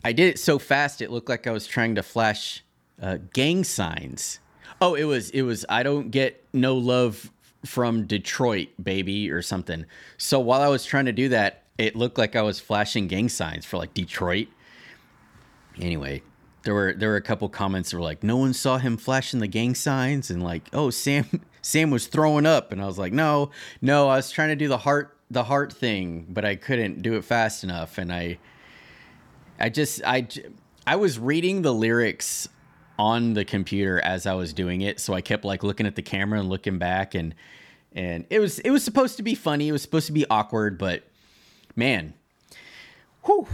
I 0.04 0.12
did 0.12 0.28
it 0.28 0.38
so 0.38 0.58
fast, 0.58 1.00
it 1.00 1.10
looked 1.10 1.28
like 1.28 1.46
I 1.46 1.52
was 1.52 1.66
trying 1.66 1.94
to 1.94 2.02
flash 2.02 2.64
uh, 3.00 3.18
gang 3.32 3.64
signs. 3.64 4.40
Oh, 4.80 4.94
it 4.94 5.04
was 5.04 5.30
it 5.30 5.42
was 5.42 5.64
I 5.68 5.82
don't 5.82 6.10
get 6.10 6.44
no 6.52 6.76
love 6.76 7.30
from 7.64 8.06
Detroit, 8.06 8.68
baby, 8.82 9.30
or 9.30 9.42
something. 9.42 9.84
So 10.16 10.40
while 10.40 10.60
I 10.60 10.68
was 10.68 10.84
trying 10.84 11.04
to 11.04 11.12
do 11.12 11.28
that, 11.28 11.61
it 11.78 11.96
looked 11.96 12.18
like 12.18 12.36
I 12.36 12.42
was 12.42 12.60
flashing 12.60 13.06
gang 13.06 13.28
signs 13.28 13.64
for 13.64 13.76
like 13.76 13.94
Detroit. 13.94 14.48
Anyway, 15.80 16.22
there 16.64 16.74
were 16.74 16.92
there 16.92 17.10
were 17.10 17.16
a 17.16 17.22
couple 17.22 17.48
comments 17.48 17.90
that 17.90 17.96
were 17.96 18.02
like, 18.02 18.22
no 18.22 18.36
one 18.36 18.52
saw 18.52 18.78
him 18.78 18.96
flashing 18.96 19.40
the 19.40 19.48
gang 19.48 19.74
signs, 19.74 20.30
and 20.30 20.42
like, 20.42 20.68
oh 20.72 20.90
Sam 20.90 21.40
Sam 21.62 21.90
was 21.90 22.06
throwing 22.06 22.46
up, 22.46 22.72
and 22.72 22.82
I 22.82 22.86
was 22.86 22.98
like, 22.98 23.12
no, 23.12 23.50
no, 23.80 24.08
I 24.08 24.16
was 24.16 24.30
trying 24.30 24.50
to 24.50 24.56
do 24.56 24.68
the 24.68 24.78
heart 24.78 25.16
the 25.30 25.44
heart 25.44 25.72
thing, 25.72 26.26
but 26.28 26.44
I 26.44 26.56
couldn't 26.56 27.02
do 27.02 27.14
it 27.14 27.24
fast 27.24 27.64
enough, 27.64 27.98
and 27.98 28.12
I 28.12 28.38
I 29.58 29.68
just 29.68 30.02
I 30.04 30.26
I 30.86 30.96
was 30.96 31.18
reading 31.18 31.62
the 31.62 31.72
lyrics 31.72 32.48
on 32.98 33.34
the 33.34 33.44
computer 33.44 34.00
as 34.00 34.26
I 34.26 34.34
was 34.34 34.52
doing 34.52 34.82
it. 34.82 35.00
So 35.00 35.14
I 35.14 35.20
kept 35.20 35.44
like 35.44 35.62
looking 35.62 35.86
at 35.86 35.96
the 35.96 36.02
camera 36.02 36.38
and 36.38 36.48
looking 36.48 36.78
back 36.78 37.14
and 37.14 37.34
and 37.94 38.26
it 38.30 38.38
was 38.38 38.58
it 38.60 38.70
was 38.70 38.84
supposed 38.84 39.16
to 39.16 39.22
be 39.22 39.34
funny. 39.34 39.68
It 39.68 39.72
was 39.72 39.82
supposed 39.82 40.06
to 40.06 40.12
be 40.12 40.26
awkward, 40.28 40.78
but 40.78 41.04
man, 41.76 42.14
whew, 43.24 43.46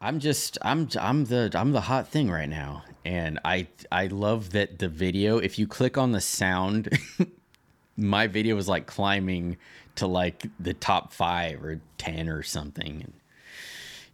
I'm 0.00 0.18
just 0.18 0.58
I'm 0.62 0.88
I'm 0.98 1.26
the 1.26 1.50
I'm 1.54 1.72
the 1.72 1.82
hot 1.82 2.08
thing 2.08 2.30
right 2.30 2.48
now. 2.48 2.84
And 3.04 3.38
I 3.44 3.68
I 3.90 4.06
love 4.06 4.50
that 4.50 4.78
the 4.78 4.88
video, 4.88 5.38
if 5.38 5.58
you 5.58 5.66
click 5.66 5.98
on 5.98 6.12
the 6.12 6.20
sound, 6.20 6.88
my 7.96 8.26
video 8.26 8.56
was 8.56 8.68
like 8.68 8.86
climbing 8.86 9.56
to 9.96 10.06
like 10.06 10.46
the 10.58 10.74
top 10.74 11.12
5 11.12 11.62
or 11.62 11.80
10 11.98 12.28
or 12.28 12.42
something. 12.42 13.02
And 13.02 13.12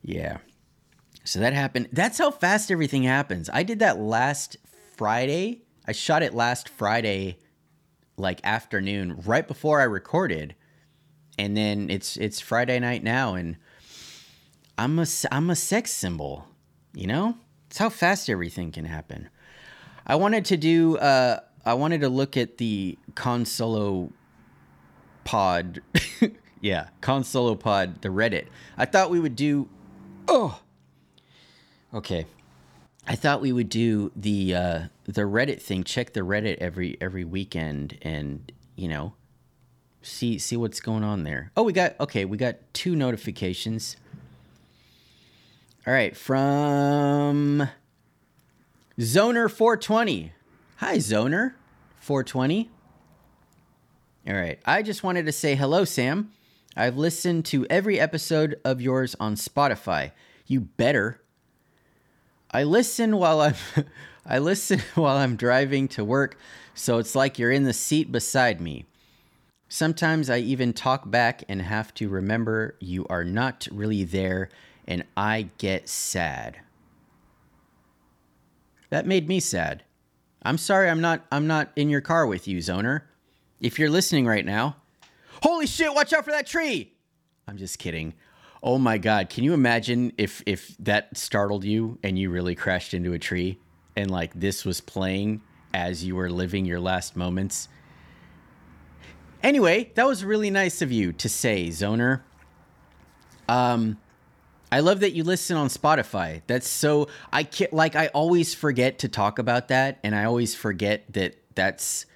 yeah. 0.03 0.39
So 1.25 1.41
that 1.41 1.53
happened. 1.53 1.89
That's 1.93 2.19
how 2.19 2.31
fast 2.31 2.71
everything 2.71 3.03
happens. 3.03 3.51
I 3.53 3.63
did 3.63 3.81
that 3.81 3.99
last 3.99 4.57
Friday. 4.97 5.63
I 5.87 5.93
shot 5.93 6.23
it 6.23 6.35
last 6.35 6.69
Friday, 6.69 7.39
like 8.17 8.41
afternoon, 8.45 9.23
right 9.25 9.47
before 9.47 9.81
I 9.81 9.85
recorded, 9.85 10.55
and 11.39 11.57
then 11.57 11.91
it's 11.91 12.17
it's 12.17 12.41
Friday 12.41 12.79
night 12.79 13.03
now, 13.03 13.35
and 13.35 13.57
I'm 14.79 14.99
a 14.99 15.07
I'm 15.31 15.51
a 15.51 15.57
sex 15.57 15.91
symbol, 15.91 16.47
you 16.95 17.07
know. 17.07 17.37
It's 17.69 17.79
how 17.79 17.91
fast 17.91 18.31
everything 18.31 18.73
can 18.73 18.85
happen. 18.85 19.29
I 20.07 20.15
wanted 20.15 20.45
to 20.47 20.57
do. 20.57 20.97
Uh, 20.99 21.41
I 21.65 21.75
wanted 21.75 22.01
to 22.03 22.09
look 22.09 22.37
at 22.37 22.59
the 22.59 22.97
Cahn 23.15 23.45
Solo 23.45 24.13
pod. 25.25 25.83
yeah, 26.61 26.89
Cahn 27.01 27.25
Solo 27.25 27.55
pod, 27.55 28.03
the 28.03 28.09
Reddit. 28.09 28.47
I 28.79 28.85
thought 28.85 29.11
we 29.11 29.21
would 29.21 29.37
do. 29.37 29.69
Oh. 30.29 30.61
Okay. 31.93 32.27
I 33.09 33.15
thought 33.15 33.41
we 33.41 33.53
would 33.53 33.69
do 33.69 34.11
the 34.17 34.55
uh, 34.55 34.81
the 35.05 35.23
Reddit 35.23 35.61
thing. 35.61 35.85
Check 35.85 36.13
the 36.13 36.21
Reddit 36.21 36.59
every 36.59 36.97
every 37.01 37.25
weekend, 37.25 37.99
and 38.03 38.51
you 38.75 38.89
know, 38.89 39.15
see 40.07 40.39
see 40.39 40.57
what's 40.57 40.81
going 40.81 41.05
on 41.05 41.25
there. 41.25 41.51
Oh, 41.57 41.63
we 41.63 41.73
got 41.73 41.99
okay. 42.01 42.25
We 42.25 42.37
got 42.37 42.57
two 42.73 42.95
notifications. 42.95 43.97
All 45.87 45.93
right, 45.93 46.17
from 46.17 47.69
Zoner 48.99 49.51
420. 49.51 50.33
Hi, 50.77 50.97
Zoner 50.97 51.55
420. 51.97 52.71
All 54.29 54.35
right, 54.35 54.59
I 54.65 54.83
just 54.83 55.05
wanted 55.05 55.27
to 55.27 55.33
say 55.33 55.55
hello, 55.55 55.85
Sam. 55.85 56.33
I've 56.77 56.97
listened 56.97 57.45
to 57.47 57.67
every 57.71 58.01
episode 58.01 58.61
of 58.65 58.81
yours 58.81 59.15
on 59.21 59.37
Spotify. 59.37 60.13
You 60.47 60.61
better. 60.61 61.21
I 62.51 62.65
listen 62.65 63.17
while 63.17 63.41
I'm 63.41 63.55
I 64.27 64.39
listen 64.39 64.81
while 64.95 65.17
I'm 65.17 65.37
driving 65.37 65.89
to 65.89 66.05
work, 66.05 66.39
so 66.75 66.99
it's 66.99 67.15
like 67.15 67.39
you're 67.39 67.53
in 67.53 67.65
the 67.65 67.73
seat 67.73 68.11
beside 68.11 68.61
me. 68.61 68.87
Sometimes 69.69 70.31
I 70.31 70.39
even 70.39 70.73
talk 70.73 71.11
back 71.11 71.43
and 71.49 71.61
have 71.61 71.93
to 71.95 72.09
remember 72.09 72.77
you 72.81 73.07
are 73.09 73.25
not 73.25 73.67
really 73.73 74.05
there 74.05 74.49
and 74.87 75.05
I 75.17 75.51
get 75.59 75.89
sad. 75.89 76.59
That 78.91 79.07
made 79.07 79.29
me 79.29 79.41
sad. 79.41 79.83
I'm 80.43 80.59
sorry 80.59 80.89
I'm 80.89 81.01
not 81.01 81.27
I'm 81.33 81.49
not 81.49 81.73
in 81.75 81.91
your 81.91 82.01
car 82.01 82.27
with 82.27 82.47
you, 82.47 82.59
Zoner. 82.59 83.03
If 83.61 83.79
you're 83.79 83.91
listening 83.91 84.27
right 84.27 84.45
now, 84.45 84.77
holy 85.43 85.67
shit, 85.67 85.93
watch 85.93 86.13
out 86.13 86.25
for 86.25 86.31
that 86.31 86.47
tree. 86.47 86.93
I'm 87.49 87.57
just 87.57 87.81
kidding. 87.81 88.15
Oh 88.63 88.79
my 88.79 88.99
god, 88.99 89.29
can 89.29 89.43
you 89.43 89.55
imagine 89.55 90.13
if 90.17 90.43
if 90.47 90.77
that 90.79 91.17
startled 91.17 91.65
you 91.65 91.99
and 92.05 92.17
you 92.17 92.31
really 92.31 92.55
crashed 92.55 92.95
into 92.95 93.13
a 93.13 93.19
tree 93.19 93.59
and 93.97 94.11
like 94.11 94.39
this 94.39 94.65
was 94.65 94.81
playing 94.81 95.41
as 95.75 96.05
you 96.05 96.15
were 96.15 96.31
living 96.31 96.65
your 96.65 96.81
last 96.81 97.17
moments? 97.17 97.69
Anyway, 99.43 99.93
that 99.95 100.07
was 100.07 100.25
really 100.25 100.51
nice 100.51 100.83
of 100.83 100.91
you 100.91 101.13
to 101.13 101.29
say, 101.29 101.69
Zoner. 101.69 102.23
Um 103.49 103.99
I 104.71 104.81
love 104.81 105.01
that 105.01 105.13
you 105.13 105.23
listen 105.23 105.57
on 105.57 105.69
Spotify. 105.69 106.43
That's 106.49 106.69
so 106.69 107.09
I 107.33 107.45
can't 107.45 107.73
like 107.73 107.95
I 107.95 108.09
always 108.09 108.55
forget 108.55 108.99
to 109.01 109.09
talk 109.09 109.39
about 109.39 109.69
that 109.69 109.99
and 110.03 110.15
I 110.15 110.25
always 110.25 110.55
forget 110.55 111.05
that 111.13 111.37
that's 111.55 112.07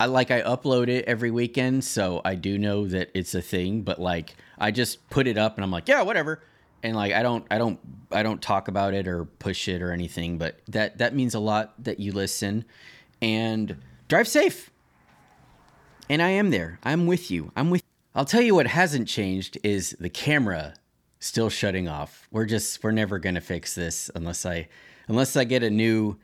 I 0.00 0.06
like 0.06 0.30
I 0.30 0.40
upload 0.40 0.88
it 0.88 1.04
every 1.04 1.30
weekend, 1.30 1.84
so 1.84 2.22
I 2.24 2.34
do 2.34 2.56
know 2.58 2.86
that 2.86 3.10
it's 3.12 3.34
a 3.34 3.42
thing, 3.42 3.82
but 3.82 4.00
like 4.00 4.34
I 4.58 4.70
just 4.70 5.08
put 5.10 5.26
it 5.26 5.36
up 5.36 5.56
and 5.56 5.64
I'm 5.64 5.70
like, 5.70 5.88
yeah, 5.88 6.00
whatever. 6.02 6.42
And 6.82 6.96
like 6.96 7.12
I 7.12 7.22
don't 7.22 7.46
I 7.50 7.58
don't 7.58 7.78
I 8.10 8.22
don't 8.22 8.40
talk 8.40 8.68
about 8.68 8.94
it 8.94 9.06
or 9.06 9.26
push 9.26 9.68
it 9.68 9.82
or 9.82 9.92
anything, 9.92 10.38
but 10.38 10.58
that 10.68 10.98
that 10.98 11.14
means 11.14 11.34
a 11.34 11.38
lot 11.38 11.74
that 11.84 12.00
you 12.00 12.12
listen 12.12 12.64
and 13.20 13.76
drive 14.08 14.26
safe. 14.26 14.70
And 16.10 16.20
I 16.20 16.30
am 16.30 16.50
there. 16.50 16.80
I'm 16.82 17.06
with 17.06 17.30
you. 17.30 17.52
I'm 17.54 17.70
with 17.70 17.84
I'll 18.16 18.24
tell 18.24 18.40
you 18.40 18.56
what 18.56 18.66
hasn't 18.66 19.06
changed 19.06 19.56
is 19.62 19.96
the 20.00 20.10
camera 20.10 20.74
still 21.20 21.48
shutting 21.48 21.86
off. 21.86 22.26
We're 22.32 22.46
just 22.46 22.82
we're 22.82 22.90
never 22.90 23.20
going 23.20 23.36
to 23.36 23.40
fix 23.40 23.76
this 23.76 24.10
unless 24.16 24.44
I 24.44 24.68
unless 25.06 25.36
I 25.36 25.44
get 25.44 25.62
a 25.62 25.70
new 25.70 26.18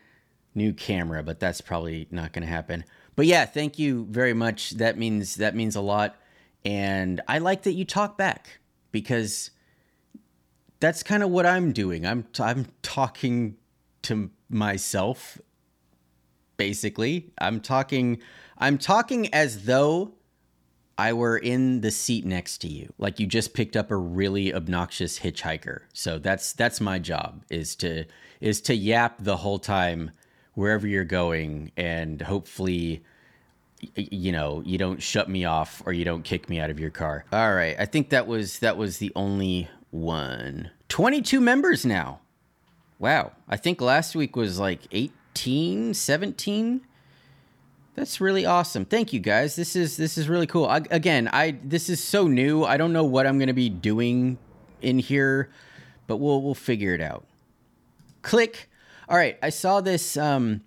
new 0.56 0.72
camera, 0.72 1.22
but 1.22 1.38
that's 1.38 1.60
probably 1.60 2.08
not 2.10 2.32
going 2.32 2.42
to 2.42 2.52
happen. 2.52 2.82
But 3.14 3.26
yeah, 3.26 3.44
thank 3.44 3.78
you 3.78 4.08
very 4.10 4.34
much. 4.34 4.70
That 4.70 4.98
means 4.98 5.36
that 5.36 5.54
means 5.54 5.76
a 5.76 5.80
lot 5.80 6.16
and 6.64 7.20
I 7.28 7.38
like 7.38 7.62
that 7.62 7.74
you 7.74 7.84
talk 7.84 8.18
back 8.18 8.58
because 8.90 9.52
that's 10.80 11.04
kind 11.04 11.22
of 11.22 11.30
what 11.30 11.46
I'm 11.46 11.70
doing. 11.70 12.04
I'm 12.04 12.24
t- 12.24 12.42
I'm 12.42 12.66
talking 12.82 13.56
to 14.02 14.32
myself 14.50 15.40
basically. 16.56 17.30
I'm 17.38 17.60
talking 17.60 18.18
I'm 18.58 18.78
talking 18.78 19.32
as 19.34 19.64
though 19.64 20.12
I 20.98 21.12
were 21.12 21.36
in 21.36 21.82
the 21.82 21.90
seat 21.90 22.24
next 22.24 22.58
to 22.58 22.68
you. 22.68 22.92
Like 22.98 23.20
you 23.20 23.26
just 23.26 23.54
picked 23.54 23.76
up 23.76 23.90
a 23.90 23.96
really 23.96 24.54
obnoxious 24.54 25.18
hitchhiker. 25.18 25.80
So 25.92 26.18
that's 26.18 26.52
that's 26.52 26.80
my 26.80 26.98
job 26.98 27.44
is 27.50 27.76
to 27.76 28.04
is 28.40 28.60
to 28.62 28.74
yap 28.74 29.16
the 29.18 29.36
whole 29.36 29.58
time 29.58 30.10
wherever 30.54 30.86
you're 30.86 31.04
going 31.04 31.70
and 31.76 32.22
hopefully 32.22 33.02
you 33.94 34.32
know, 34.32 34.62
you 34.64 34.78
don't 34.78 35.02
shut 35.02 35.28
me 35.28 35.44
off 35.44 35.82
or 35.84 35.92
you 35.92 36.04
don't 36.04 36.22
kick 36.22 36.48
me 36.48 36.58
out 36.58 36.70
of 36.70 36.80
your 36.80 36.90
car. 36.90 37.26
All 37.30 37.54
right. 37.54 37.76
I 37.78 37.84
think 37.84 38.10
that 38.10 38.26
was 38.26 38.60
that 38.60 38.76
was 38.76 38.98
the 38.98 39.12
only 39.14 39.68
one. 39.90 40.70
22 40.88 41.40
members 41.40 41.84
now. 41.84 42.20
Wow. 42.98 43.32
I 43.48 43.56
think 43.56 43.80
last 43.80 44.16
week 44.16 44.34
was 44.34 44.58
like 44.58 44.82
18, 44.92 45.92
17 45.92 46.80
that's 47.96 48.20
really 48.20 48.44
awesome. 48.44 48.84
Thank 48.84 49.14
you 49.14 49.20
guys. 49.20 49.56
This 49.56 49.74
is 49.74 49.96
this 49.96 50.18
is 50.18 50.28
really 50.28 50.46
cool. 50.46 50.66
I, 50.66 50.82
again, 50.90 51.28
I 51.32 51.56
this 51.64 51.88
is 51.88 52.02
so 52.02 52.28
new. 52.28 52.62
I 52.62 52.76
don't 52.76 52.92
know 52.92 53.04
what 53.04 53.26
I'm 53.26 53.38
going 53.38 53.48
to 53.48 53.54
be 53.54 53.70
doing 53.70 54.38
in 54.82 54.98
here, 54.98 55.50
but 56.06 56.18
we'll 56.18 56.42
we'll 56.42 56.54
figure 56.54 56.94
it 56.94 57.00
out. 57.00 57.24
Click. 58.20 58.68
All 59.08 59.16
right, 59.16 59.38
I 59.42 59.48
saw 59.48 59.80
this 59.80 60.16
um 60.16 60.60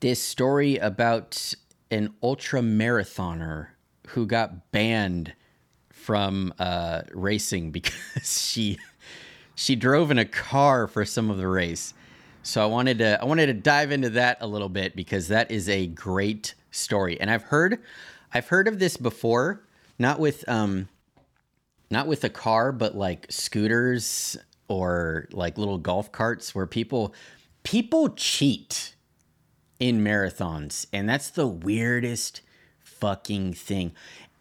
this 0.00 0.20
story 0.20 0.78
about 0.78 1.54
an 1.92 2.12
ultra 2.22 2.60
marathoner 2.60 3.68
who 4.08 4.26
got 4.26 4.72
banned 4.72 5.34
from 5.90 6.52
uh, 6.58 7.02
racing 7.12 7.70
because 7.72 7.94
she 8.22 8.78
she 9.54 9.76
drove 9.76 10.10
in 10.10 10.18
a 10.18 10.24
car 10.24 10.88
for 10.88 11.04
some 11.04 11.30
of 11.30 11.36
the 11.36 11.46
race. 11.46 11.94
So 12.42 12.62
I 12.62 12.66
wanted 12.66 12.98
to 12.98 13.20
I 13.20 13.24
wanted 13.24 13.46
to 13.46 13.54
dive 13.54 13.92
into 13.92 14.10
that 14.10 14.38
a 14.40 14.46
little 14.46 14.68
bit 14.68 14.96
because 14.96 15.28
that 15.28 15.50
is 15.50 15.68
a 15.68 15.86
great 15.86 16.54
story. 16.70 17.20
And 17.20 17.30
I've 17.30 17.44
heard 17.44 17.78
I've 18.34 18.48
heard 18.48 18.66
of 18.66 18.78
this 18.78 18.96
before, 18.96 19.62
not 19.98 20.18
with 20.18 20.48
um 20.48 20.88
not 21.90 22.06
with 22.06 22.24
a 22.24 22.28
car, 22.28 22.72
but 22.72 22.96
like 22.96 23.26
scooters 23.30 24.36
or 24.66 25.28
like 25.32 25.56
little 25.56 25.78
golf 25.78 26.10
carts 26.10 26.54
where 26.54 26.66
people 26.66 27.14
people 27.62 28.08
cheat 28.10 28.96
in 29.78 30.02
marathons. 30.02 30.86
And 30.92 31.08
that's 31.08 31.30
the 31.30 31.46
weirdest 31.46 32.40
fucking 32.80 33.52
thing. 33.52 33.92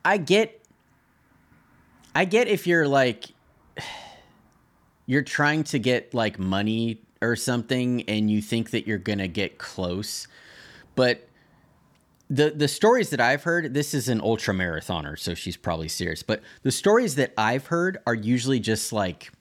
I 0.04 0.18
get 0.18 0.64
I 2.16 2.26
get 2.26 2.48
if 2.48 2.66
you're 2.66 2.88
like 2.88 3.26
you're 5.06 5.22
trying 5.22 5.64
to 5.66 5.78
get 5.78 6.16
like 6.16 6.40
money 6.40 7.02
or 7.22 7.36
something 7.36 8.04
and 8.04 8.30
you 8.30 8.42
think 8.42 8.72
that 8.72 8.88
you're 8.88 8.98
going 8.98 9.20
to 9.20 9.28
get 9.28 9.58
close. 9.58 10.28
But 10.96 11.28
the 12.30 12.52
the 12.52 12.68
stories 12.68 13.10
that 13.10 13.20
I've 13.20 13.44
heard, 13.44 13.74
this 13.74 13.94
is 13.94 14.08
an 14.08 14.22
ultra 14.22 14.54
marathoner, 14.54 15.20
so 15.20 15.34
she's 15.34 15.58
probably 15.58 15.90
serious. 15.90 16.24
But 16.24 16.42
the 16.64 16.72
stories 16.72 17.16
that 17.16 17.34
I've 17.38 17.68
heard 17.68 17.98
are 18.08 18.16
usually 18.16 18.60
just 18.60 18.94
like 18.94 19.32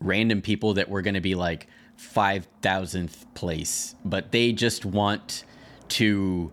random 0.00 0.42
people 0.42 0.74
that 0.74 0.88
were 0.88 1.02
going 1.02 1.14
to 1.14 1.20
be 1.20 1.34
like 1.34 1.68
5000th 1.98 3.34
place, 3.34 3.94
but 4.04 4.32
they 4.32 4.52
just 4.52 4.84
want 4.84 5.44
to 5.90 6.52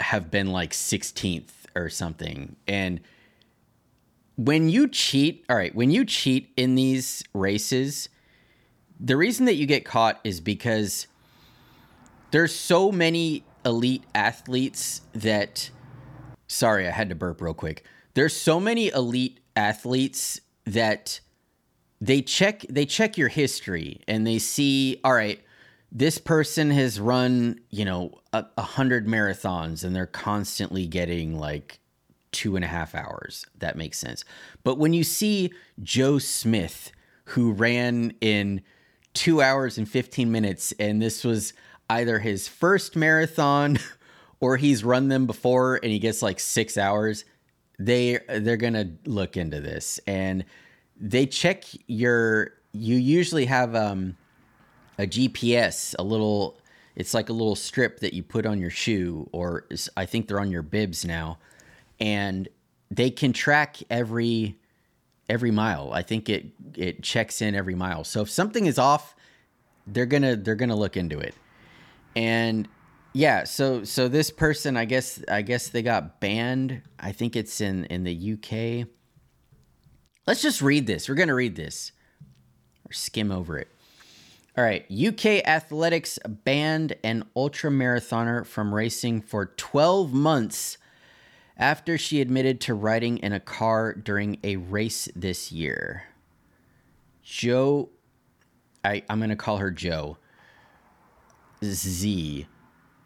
have 0.00 0.30
been 0.30 0.48
like 0.48 0.72
16th 0.72 1.50
or 1.74 1.88
something. 1.88 2.56
And 2.66 3.00
when 4.36 4.68
you 4.68 4.88
cheat, 4.88 5.44
all 5.48 5.56
right, 5.56 5.74
when 5.74 5.90
you 5.90 6.04
cheat 6.04 6.52
in 6.56 6.74
these 6.74 7.24
races, 7.32 8.10
the 8.98 9.16
reason 9.16 9.46
that 9.46 9.54
you 9.54 9.66
get 9.66 9.84
caught 9.84 10.20
is 10.24 10.40
because 10.40 11.06
there's 12.30 12.54
so 12.54 12.90
many 12.90 13.44
elite 13.64 14.04
athletes 14.14 15.02
that 15.12 15.70
sorry, 16.48 16.86
I 16.86 16.90
had 16.90 17.08
to 17.08 17.14
burp 17.14 17.40
real 17.40 17.54
quick. 17.54 17.84
There's 18.14 18.34
so 18.34 18.60
many 18.60 18.88
elite 18.88 19.40
athletes 19.54 20.40
that 20.64 21.20
they 22.00 22.22
check 22.22 22.64
they 22.68 22.86
check 22.86 23.16
your 23.16 23.28
history 23.28 24.00
and 24.06 24.26
they 24.26 24.38
see, 24.38 25.00
all 25.04 25.14
right, 25.14 25.40
this 25.92 26.18
person 26.18 26.70
has 26.70 27.00
run, 27.00 27.60
you 27.70 27.84
know, 27.84 28.12
a, 28.32 28.44
a 28.58 28.62
hundred 28.62 29.06
marathons 29.06 29.84
and 29.84 29.94
they're 29.94 30.06
constantly 30.06 30.86
getting 30.86 31.38
like 31.38 31.78
two 32.32 32.56
and 32.56 32.64
a 32.64 32.68
half 32.68 32.94
hours. 32.94 33.46
That 33.58 33.76
makes 33.76 33.98
sense. 33.98 34.24
But 34.62 34.78
when 34.78 34.92
you 34.92 35.04
see 35.04 35.52
Joe 35.82 36.18
Smith, 36.18 36.92
who 37.30 37.52
ran 37.52 38.12
in 38.20 38.62
two 39.16 39.42
hours 39.42 39.78
and 39.78 39.88
15 39.88 40.30
minutes. 40.30 40.72
And 40.78 41.02
this 41.02 41.24
was, 41.24 41.52
either 41.88 42.18
his 42.18 42.48
first 42.48 42.96
marathon 42.96 43.78
or 44.40 44.56
he's 44.56 44.84
run 44.84 45.08
them 45.08 45.26
before 45.26 45.76
and 45.76 45.92
he 45.92 45.98
gets 45.98 46.22
like 46.22 46.40
six 46.40 46.76
hours, 46.76 47.24
they 47.78 48.18
they're 48.28 48.56
gonna 48.56 48.90
look 49.04 49.36
into 49.36 49.60
this 49.60 50.00
and 50.06 50.44
they 50.98 51.26
check 51.26 51.64
your. 51.86 52.52
You 52.72 52.96
usually 52.96 53.46
have 53.46 53.74
um, 53.74 54.16
a 54.98 55.06
GPS, 55.06 55.94
a 55.98 56.02
little. 56.02 56.58
It's 56.94 57.12
like 57.12 57.28
a 57.28 57.34
little 57.34 57.56
strip 57.56 58.00
that 58.00 58.14
you 58.14 58.22
put 58.22 58.46
on 58.46 58.58
your 58.58 58.70
shoe, 58.70 59.28
or 59.32 59.66
I 59.98 60.06
think 60.06 60.28
they're 60.28 60.40
on 60.40 60.50
your 60.50 60.62
bibs 60.62 61.04
now, 61.04 61.38
and 62.00 62.48
they 62.90 63.10
can 63.10 63.34
track 63.34 63.76
every 63.90 64.56
every 65.28 65.50
mile. 65.50 65.90
I 65.92 66.02
think 66.02 66.28
it 66.28 66.46
it 66.74 67.02
checks 67.02 67.42
in 67.42 67.54
every 67.54 67.74
mile. 67.74 68.04
So 68.04 68.22
if 68.22 68.30
something 68.30 68.66
is 68.66 68.78
off, 68.78 69.14
they're 69.86 70.06
gonna 70.06 70.36
they're 70.36 70.54
gonna 70.54 70.76
look 70.76 70.96
into 70.96 71.18
it. 71.18 71.34
And 72.14 72.68
yeah, 73.12 73.44
so 73.44 73.84
so 73.84 74.08
this 74.08 74.30
person, 74.30 74.76
I 74.76 74.84
guess 74.84 75.22
I 75.28 75.42
guess 75.42 75.68
they 75.68 75.82
got 75.82 76.20
banned. 76.20 76.82
I 76.98 77.12
think 77.12 77.36
it's 77.36 77.60
in 77.60 77.84
in 77.86 78.04
the 78.04 78.32
UK. 78.34 78.88
Let's 80.26 80.42
just 80.42 80.60
read 80.60 80.86
this. 80.86 81.08
We're 81.08 81.14
gonna 81.14 81.34
read 81.34 81.56
this 81.56 81.92
or 82.84 82.92
skim 82.92 83.32
over 83.32 83.58
it. 83.58 83.68
All 84.56 84.64
right, 84.64 84.86
UK 84.90 85.46
athletics 85.46 86.18
banned 86.26 86.96
an 87.04 87.24
ultra 87.36 87.70
marathoner 87.70 88.46
from 88.46 88.74
racing 88.74 89.20
for 89.20 89.46
12 89.56 90.14
months 90.14 90.78
after 91.56 91.96
she 91.96 92.20
admitted 92.20 92.60
to 92.62 92.74
riding 92.74 93.18
in 93.18 93.32
a 93.32 93.40
car 93.40 93.94
during 93.94 94.38
a 94.44 94.56
race 94.56 95.08
this 95.16 95.50
year. 95.50 96.04
Joe, 97.22 97.88
I, 98.84 99.02
I'm 99.08 99.18
going 99.18 99.30
to 99.30 99.36
call 99.36 99.58
her 99.58 99.70
Joe. 99.70 100.18
Z. 101.64 102.46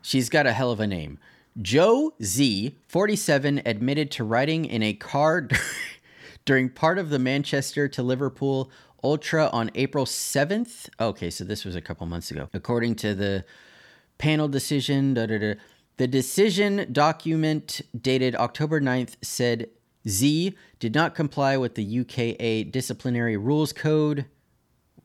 She's 0.02 0.28
got 0.28 0.46
a 0.46 0.52
hell 0.52 0.72
of 0.72 0.80
a 0.80 0.86
name. 0.86 1.18
Joe 1.60 2.14
Z, 2.22 2.76
47, 2.88 3.62
admitted 3.64 4.10
to 4.12 4.24
riding 4.24 4.64
in 4.64 4.82
a 4.82 4.92
car 4.94 5.48
during 6.44 6.68
part 6.68 6.98
of 6.98 7.10
the 7.10 7.18
Manchester 7.18 7.88
to 7.88 8.02
Liverpool 8.02 8.70
Ultra 9.02 9.48
on 9.52 9.70
April 9.74 10.04
7th. 10.04 10.88
Okay, 11.00 11.30
so 11.30 11.44
this 11.44 11.64
was 11.64 11.74
a 11.74 11.80
couple 11.80 12.06
months 12.06 12.30
ago. 12.30 12.48
According 12.52 12.96
to 12.96 13.14
the 13.14 13.44
panel 14.18 14.48
decision, 14.48 15.14
da, 15.14 15.26
da, 15.26 15.38
da, 15.38 15.54
the 16.00 16.08
decision 16.08 16.86
document 16.90 17.82
dated 17.94 18.34
October 18.34 18.80
9th 18.80 19.16
said 19.20 19.68
Z 20.08 20.56
did 20.78 20.94
not 20.94 21.14
comply 21.14 21.58
with 21.58 21.74
the 21.74 21.84
UKA 21.84 22.64
disciplinary 22.64 23.36
rules 23.36 23.74
code. 23.74 24.24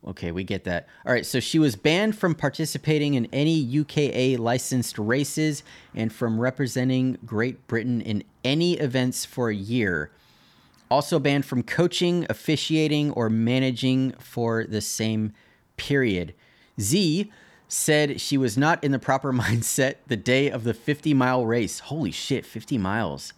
Okay, 0.07 0.31
we 0.31 0.45
get 0.45 0.63
that. 0.63 0.87
All 1.05 1.11
right, 1.11 1.25
so 1.25 1.41
she 1.41 1.59
was 1.59 1.75
banned 1.75 2.17
from 2.17 2.33
participating 2.33 3.15
in 3.15 3.25
any 3.33 3.55
UKA 3.55 4.37
licensed 4.37 4.97
races 4.97 5.63
and 5.93 6.13
from 6.13 6.39
representing 6.39 7.17
Great 7.25 7.67
Britain 7.67 7.99
in 7.99 8.23
any 8.45 8.75
events 8.75 9.25
for 9.25 9.49
a 9.49 9.53
year. 9.53 10.11
Also 10.89 11.19
banned 11.19 11.45
from 11.45 11.61
coaching, 11.61 12.25
officiating, 12.29 13.11
or 13.11 13.29
managing 13.29 14.13
for 14.13 14.63
the 14.63 14.79
same 14.79 15.33
period. 15.75 16.33
Z 16.79 17.29
said 17.67 18.21
she 18.21 18.37
was 18.37 18.57
not 18.57 18.83
in 18.83 18.91
the 18.91 18.99
proper 18.99 19.33
mindset 19.33 19.95
the 20.07 20.17
day 20.17 20.49
of 20.49 20.63
the 20.63 20.73
50 20.73 21.13
mile 21.13 21.45
race. 21.45 21.79
Holy 21.79 22.11
shit, 22.11 22.45
50 22.45 22.77
miles. 22.77 23.33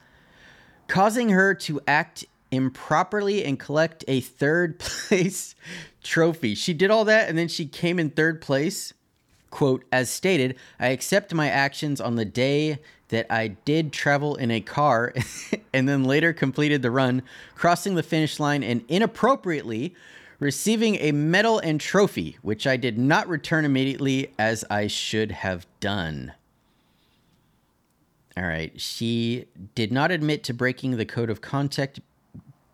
Causing 0.88 1.30
her 1.30 1.54
to 1.54 1.82
act 1.88 2.26
improperly 2.52 3.44
and 3.44 3.60
collect 3.60 4.06
a 4.08 4.22
third 4.22 4.80
place 4.80 5.56
trophy. 6.04 6.56
She 6.56 6.74
did 6.74 6.92
all 6.92 7.06
that 7.06 7.30
and 7.30 7.38
then 7.38 7.48
she 7.48 7.66
came 7.66 8.00
in 8.00 8.10
third 8.10 8.42
place. 8.42 8.94
Quote, 9.50 9.86
as 9.92 10.10
stated, 10.10 10.56
I 10.80 10.88
accept 10.90 11.34
my 11.34 11.50
actions 11.50 12.02
on 12.02 12.16
the 12.16 12.26
day 12.26 12.80
that 13.10 13.26
I 13.32 13.48
did 13.48 13.94
travel 13.94 14.36
in 14.36 14.52
a 14.52 14.60
car 14.60 15.14
and 15.74 15.88
then 15.88 16.04
later 16.04 16.34
completed 16.34 16.82
the 16.82 16.92
run, 16.92 17.24
crossing 17.56 17.96
the 17.96 18.04
finish 18.04 18.40
line 18.40 18.64
and 18.64 18.84
inappropriately 18.90 19.96
receiving 20.40 20.96
a 20.96 21.12
medal 21.12 21.60
and 21.60 21.80
trophy, 21.80 22.38
which 22.42 22.68
I 22.68 22.78
did 22.78 22.98
not 22.98 23.28
return 23.28 23.66
immediately 23.66 24.32
as 24.38 24.64
I 24.70 24.88
should 24.88 25.32
have 25.32 25.66
done. 25.80 26.34
All 28.36 28.44
right, 28.44 28.80
she 28.80 29.46
did 29.74 29.92
not 29.92 30.12
admit 30.12 30.44
to 30.44 30.54
breaking 30.54 30.98
the 30.98 31.06
code 31.06 31.30
of 31.30 31.42
contact 31.42 32.00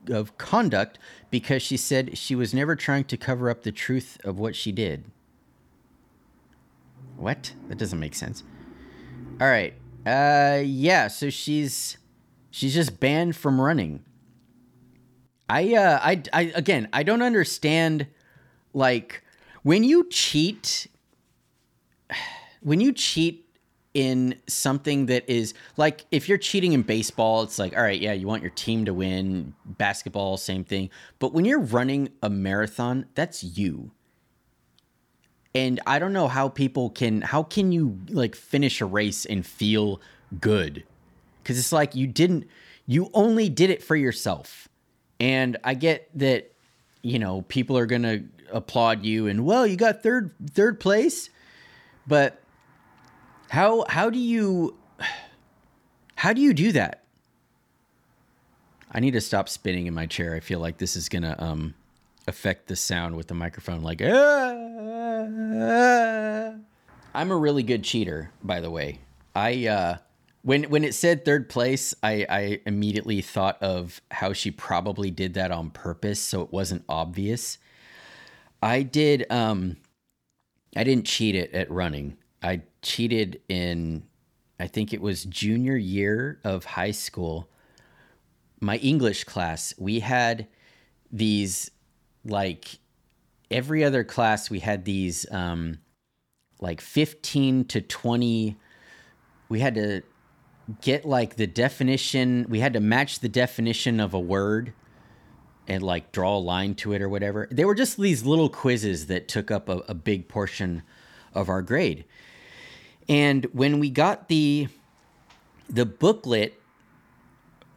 of 0.10 0.38
conduct 0.38 1.00
because 1.32 1.62
she 1.62 1.78
said 1.78 2.18
she 2.18 2.36
was 2.36 2.54
never 2.54 2.76
trying 2.76 3.06
to 3.06 3.16
cover 3.16 3.50
up 3.50 3.64
the 3.64 3.72
truth 3.72 4.18
of 4.26 4.38
what 4.38 4.54
she 4.54 4.74
did. 4.74 5.06
What? 7.16 7.54
That 7.70 7.78
doesn't 7.78 8.02
make 8.02 8.14
sense. 8.14 8.44
All 9.40 9.48
right. 9.48 9.74
Uh 10.06 10.62
yeah, 10.66 11.08
so 11.08 11.30
she's 11.30 11.98
she's 12.52 12.74
just 12.74 13.00
banned 13.00 13.38
from 13.38 13.62
running. 13.62 14.04
I 15.50 15.76
uh 15.76 16.00
I 16.02 16.24
I 16.32 16.42
again, 16.56 16.90
I 16.94 17.04
don't 17.04 17.22
understand 17.22 18.08
like 18.74 19.24
when 19.64 19.84
you 19.84 20.08
cheat 20.10 20.88
when 22.62 22.80
you 22.80 22.94
cheat 22.94 23.44
in 23.94 24.36
something 24.48 25.06
that 25.06 25.30
is 25.30 25.54
like 25.78 26.06
if 26.12 26.28
you're 26.28 26.38
cheating 26.38 26.74
in 26.74 26.82
baseball, 26.82 27.44
it's 27.44 27.60
like, 27.60 27.76
all 27.76 27.84
right, 27.84 28.00
yeah, 28.00 28.14
you 28.14 28.28
want 28.28 28.42
your 28.42 28.52
team 28.52 28.86
to 28.86 28.94
win. 28.94 29.54
Basketball, 29.66 30.38
same 30.38 30.64
thing. 30.64 30.90
But 31.20 31.34
when 31.34 31.46
you're 31.46 31.60
running 31.60 32.10
a 32.22 32.30
marathon, 32.30 33.06
that's 33.14 33.44
you. 33.44 33.92
And 35.56 35.80
I 35.86 36.00
don't 36.00 36.14
know 36.14 36.28
how 36.28 36.50
people 36.50 36.90
can 36.90 37.22
how 37.22 37.44
can 37.44 37.72
you 37.72 38.00
like 38.10 38.36
finish 38.36 38.82
a 38.82 38.86
race 38.86 39.26
and 39.26 39.46
feel 39.46 40.02
good? 40.42 40.84
Cuz 41.44 41.60
it's 41.60 41.72
like 41.72 41.94
you 41.94 42.08
didn't 42.08 42.48
you 42.88 43.12
only 43.14 43.50
did 43.50 43.70
it 43.70 43.84
for 43.84 43.96
yourself. 43.96 44.68
And 45.24 45.56
I 45.64 45.74
get 45.74 46.10
that, 46.16 46.52
you 47.02 47.18
know, 47.18 47.44
people 47.44 47.78
are 47.78 47.86
going 47.86 48.02
to 48.02 48.26
applaud 48.52 49.06
you 49.06 49.28
and, 49.28 49.46
well, 49.46 49.66
you 49.66 49.78
got 49.78 50.04
third 50.04 50.32
third 50.52 50.82
place. 50.82 51.30
But 52.06 52.42
how 53.50 53.86
how 53.88 54.10
do 54.10 54.20
you 54.20 54.76
how 56.16 56.34
do 56.34 56.42
you 56.42 56.54
do 56.54 56.74
that? 56.74 57.06
I 58.92 59.00
need 59.00 59.12
to 59.12 59.22
stop 59.22 59.48
spinning 59.48 59.88
in 59.88 59.94
my 59.94 60.08
chair. 60.08 60.36
I 60.36 60.42
feel 60.42 60.60
like 60.60 60.78
this 60.78 60.98
is 60.98 61.08
going 61.08 61.24
to 61.24 61.42
um 61.42 61.74
affect 62.28 62.68
the 62.68 62.76
sound 62.76 63.16
with 63.16 63.28
the 63.28 63.34
microphone 63.34 63.82
like 63.82 64.02
ah, 64.04 64.54
ah. 65.62 66.54
I'm 67.14 67.32
a 67.32 67.38
really 67.38 67.64
good 67.64 67.86
cheater, 67.86 68.30
by 68.44 68.60
the 68.60 68.70
way. 68.70 69.00
I 69.34 69.68
uh 69.68 69.98
when 70.44 70.64
when 70.66 70.84
it 70.84 70.94
said 70.94 71.26
third 71.26 71.50
place, 71.50 71.96
I, 72.04 72.26
I 72.30 72.60
immediately 72.66 73.22
thought 73.22 73.62
of 73.64 74.02
how 74.12 74.34
she 74.34 74.52
probably 74.52 75.10
did 75.10 75.34
that 75.36 75.52
on 75.52 75.72
purpose 75.72 76.20
so 76.20 76.42
it 76.42 76.52
wasn't 76.52 76.84
obvious. 76.88 77.58
I 78.62 78.84
did 78.84 79.26
um 79.30 79.78
I 80.76 80.84
didn't 80.84 81.06
cheat 81.06 81.36
it 81.36 81.54
at 81.54 81.72
running. 81.72 82.18
I 82.42 82.64
cheated 82.82 83.42
in 83.48 84.04
I 84.60 84.68
think 84.68 84.94
it 84.94 85.02
was 85.02 85.24
junior 85.24 85.78
year 85.78 86.40
of 86.44 86.66
high 86.66 86.92
school. 86.92 87.50
My 88.60 88.78
English 88.78 89.24
class, 89.24 89.74
we 89.78 90.02
had 90.02 90.48
these 91.10 91.72
like 92.26 92.80
every 93.50 93.84
other 93.84 94.04
class 94.04 94.50
we 94.50 94.60
had 94.60 94.84
these 94.84 95.26
um 95.32 95.78
like 96.60 96.82
15 96.82 97.66
to 97.66 97.82
20 97.82 98.58
we 99.50 99.60
had 99.60 99.76
to 99.76 100.02
get 100.82 101.06
like 101.06 101.36
the 101.36 101.48
definition. 101.48 102.46
We 102.50 102.60
had 102.60 102.74
to 102.74 102.80
match 102.80 103.20
the 103.20 103.30
definition 103.30 104.00
of 104.00 104.14
a 104.14 104.20
word 104.20 104.74
and 105.68 105.82
like 105.82 106.12
draw 106.12 106.38
a 106.38 106.40
line 106.40 106.76
to 106.76 106.94
it 106.94 107.02
or 107.02 107.10
whatever. 107.10 107.48
They 107.52 107.66
were 107.66 107.76
just 107.76 107.98
these 107.98 108.26
little 108.26 108.50
quizzes 108.50 109.08
that 109.08 109.28
took 109.28 109.52
up 109.52 109.70
a, 109.70 109.78
a 109.88 109.94
big 109.94 110.28
portion 110.28 110.84
of 111.34 111.50
our 111.50 111.62
grade. 111.62 112.06
And 113.10 113.46
when 113.54 113.80
we 113.80 113.90
got 113.90 114.28
the 114.28 114.68
the 115.70 115.86
booklet, 115.86 116.60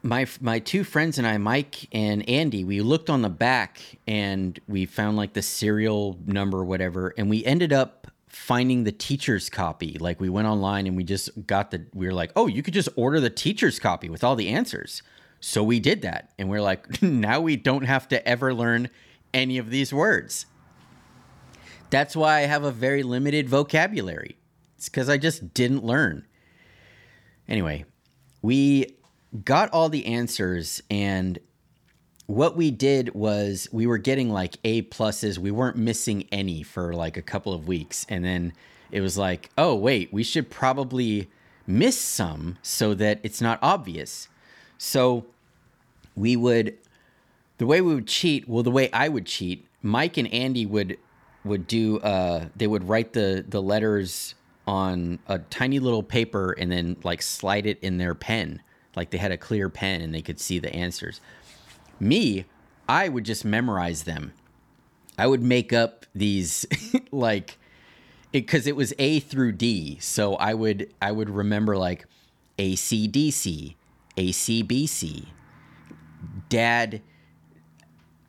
my 0.02 0.26
my 0.40 0.59
two 0.59 0.85
friends 0.85 1.18
and 1.18 1.26
I, 1.26 1.38
Mike 1.38 1.88
and 1.92 2.28
Andy, 2.28 2.64
we 2.64 2.80
looked 2.80 3.11
on 3.11 3.22
the 3.22 3.28
back 3.28 3.80
and 4.06 4.59
we 4.68 4.87
found 4.87 5.16
like 5.16 5.32
the 5.32 5.42
serial 5.42 6.18
number 6.26 6.64
whatever, 6.64 7.14
and 7.16 7.30
we 7.30 7.44
ended 7.44 7.72
up 7.72 8.05
finding 8.37 8.85
the 8.85 8.92
teacher's 8.92 9.49
copy. 9.49 9.96
Like 9.99 10.20
we 10.20 10.29
went 10.29 10.46
online 10.46 10.87
and 10.87 10.96
we 10.96 11.05
just 11.05 11.46
got 11.46 11.70
the, 11.70 11.87
we 11.94 12.07
were 12.07 12.12
like, 12.12 12.31
oh, 12.37 12.46
you 12.46 12.62
could 12.62 12.75
just 12.75 12.88
order 12.94 13.18
the 13.18 13.31
teacher's 13.31 13.79
copy 13.79 14.09
with 14.09 14.22
all 14.22 14.37
the 14.37 14.51
answers. 14.51 15.03
So 15.40 15.64
we 15.64 15.81
did 15.81 16.03
that. 16.03 16.33
And 16.38 16.49
we're 16.49 16.61
like, 16.61 17.03
now 17.03 17.40
we 17.40 17.57
don't 17.57 17.85
have 17.85 18.07
to 18.09 18.29
ever 18.29 18.53
learn 18.55 18.90
any 19.33 19.59
of 19.59 19.70
these 19.70 19.92
words. 19.92 20.46
That's 21.90 22.14
why 22.14 22.38
I 22.38 22.40
have 22.42 22.62
a 22.62 22.70
very 22.70 23.03
limited 23.03 23.49
vocabulary. 23.49 24.37
It's 24.77 24.88
because 24.88 25.09
I 25.09 25.16
just 25.16 25.55
didn't 25.55 25.85
learn. 25.85 26.27
Anyway, 27.49 27.85
we 28.42 28.96
got 29.44 29.70
all 29.70 29.88
the 29.88 30.07
answers 30.07 30.83
and 30.90 31.38
what 32.26 32.56
we 32.56 32.70
did 32.70 33.14
was 33.14 33.68
we 33.72 33.86
were 33.86 33.98
getting 33.98 34.30
like 34.30 34.56
A 34.64 34.82
pluses. 34.82 35.38
We 35.38 35.50
weren't 35.50 35.76
missing 35.76 36.26
any 36.32 36.62
for 36.62 36.92
like 36.92 37.16
a 37.16 37.22
couple 37.22 37.52
of 37.52 37.68
weeks. 37.68 38.04
And 38.08 38.24
then 38.24 38.52
it 38.90 39.00
was 39.00 39.16
like, 39.16 39.50
oh, 39.56 39.74
wait, 39.74 40.12
we 40.12 40.22
should 40.22 40.50
probably 40.50 41.30
miss 41.66 41.98
some 41.98 42.58
so 42.62 42.94
that 42.94 43.20
it's 43.22 43.40
not 43.40 43.58
obvious. 43.62 44.28
So 44.78 45.26
we 46.16 46.36
would, 46.36 46.76
the 47.58 47.66
way 47.66 47.80
we 47.80 47.94
would 47.94 48.08
cheat, 48.08 48.48
well, 48.48 48.62
the 48.62 48.70
way 48.70 48.90
I 48.92 49.08
would 49.08 49.26
cheat, 49.26 49.66
Mike 49.82 50.16
and 50.16 50.32
Andy 50.32 50.66
would 50.66 50.98
would 51.44 51.68
do 51.68 52.00
uh 52.00 52.46
they 52.56 52.66
would 52.66 52.88
write 52.88 53.12
the 53.12 53.44
the 53.48 53.62
letters 53.62 54.34
on 54.66 55.16
a 55.28 55.38
tiny 55.38 55.78
little 55.78 56.02
paper 56.02 56.50
and 56.58 56.72
then 56.72 56.96
like 57.04 57.22
slide 57.22 57.66
it 57.66 57.78
in 57.82 57.98
their 57.98 58.16
pen 58.16 58.60
like 58.96 59.10
they 59.10 59.18
had 59.18 59.30
a 59.30 59.36
clear 59.36 59.68
pen 59.68 60.00
and 60.00 60.12
they 60.12 60.22
could 60.22 60.40
see 60.40 60.58
the 60.58 60.74
answers 60.74 61.20
me 62.00 62.44
i 62.88 63.09
would 63.09 63.24
just 63.24 63.44
memorize 63.44 64.04
them 64.04 64.32
i 65.18 65.26
would 65.26 65.42
make 65.42 65.72
up 65.72 66.06
these 66.14 66.66
like 67.11 67.59
because 68.32 68.66
it, 68.66 68.70
it 68.70 68.76
was 68.76 68.92
a 68.98 69.20
through 69.20 69.52
d 69.52 69.98
so 70.00 70.35
i 70.37 70.52
would 70.52 70.92
i 71.00 71.11
would 71.11 71.30
remember 71.30 71.76
like 71.76 72.06
acdc 72.59 73.74
acbc 74.16 75.26
dad 76.48 77.00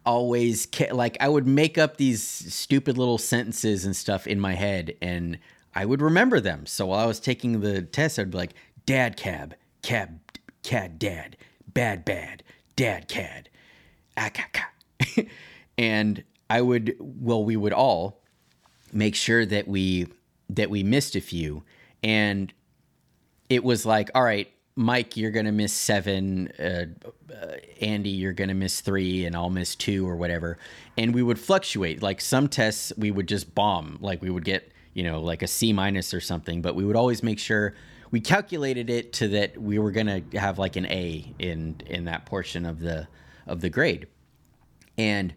always 0.07 0.69
like 0.91 1.17
I 1.19 1.27
would 1.27 1.45
make 1.45 1.77
up 1.77 1.97
these 1.97 2.23
stupid 2.23 2.97
little 2.97 3.17
sentences 3.17 3.83
and 3.83 3.93
stuff 3.95 4.25
in 4.25 4.39
my 4.39 4.53
head 4.53 4.95
and 5.01 5.37
I 5.75 5.85
would 5.85 6.01
remember 6.01 6.39
them. 6.39 6.65
So 6.65 6.87
while 6.87 6.99
I 6.99 7.05
was 7.05 7.19
taking 7.19 7.59
the 7.59 7.81
test, 7.81 8.17
I'd 8.17 8.31
be 8.31 8.37
like, 8.37 8.53
Dad 8.85 9.17
cab, 9.17 9.53
cab, 9.81 10.19
cad, 10.63 10.97
dad, 10.97 11.35
bad, 11.73 12.05
bad, 12.05 12.41
dad, 12.77 13.09
cad. 13.09 13.49
and 15.77 16.23
I 16.49 16.61
would, 16.61 16.95
well, 16.99 17.43
we 17.43 17.55
would 17.55 17.73
all 17.73 18.21
make 18.91 19.15
sure 19.15 19.45
that 19.45 19.67
we, 19.67 20.07
that 20.49 20.69
we 20.69 20.83
missed 20.83 21.15
a 21.15 21.21
few. 21.21 21.63
And 22.03 22.51
it 23.49 23.63
was 23.63 23.85
like, 23.85 24.09
all 24.15 24.23
right, 24.23 24.51
Mike, 24.75 25.17
you're 25.17 25.31
going 25.31 25.47
to 25.47 25.51
miss 25.51 25.73
seven. 25.73 26.49
Uh, 26.59 26.85
uh, 27.33 27.55
Andy, 27.81 28.11
you're 28.11 28.33
going 28.33 28.49
to 28.49 28.53
miss 28.53 28.79
three, 28.79 29.25
and 29.25 29.35
I'll 29.35 29.49
miss 29.49 29.75
two 29.75 30.07
or 30.07 30.15
whatever. 30.15 30.59
And 30.97 31.15
we 31.15 31.23
would 31.23 31.39
fluctuate. 31.39 32.03
Like 32.03 32.21
some 32.21 32.47
tests, 32.47 32.93
we 32.95 33.09
would 33.09 33.27
just 33.27 33.55
bomb. 33.55 33.97
Like 34.01 34.21
we 34.21 34.29
would 34.29 34.45
get, 34.45 34.71
you 34.93 35.03
know, 35.03 35.19
like 35.19 35.41
a 35.41 35.47
C 35.47 35.73
minus 35.73 36.13
or 36.13 36.21
something. 36.21 36.61
But 36.61 36.75
we 36.75 36.85
would 36.85 36.95
always 36.95 37.23
make 37.23 37.39
sure 37.39 37.73
we 38.11 38.19
calculated 38.19 38.89
it 38.91 39.13
to 39.13 39.27
that 39.29 39.59
we 39.59 39.79
were 39.79 39.91
going 39.91 40.07
to 40.07 40.39
have 40.39 40.59
like 40.59 40.75
an 40.75 40.85
A 40.85 41.33
in 41.39 41.81
in 41.87 42.05
that 42.05 42.27
portion 42.27 42.65
of 42.65 42.79
the 42.79 43.07
of 43.47 43.61
the 43.61 43.69
grade. 43.69 44.07
And 44.97 45.33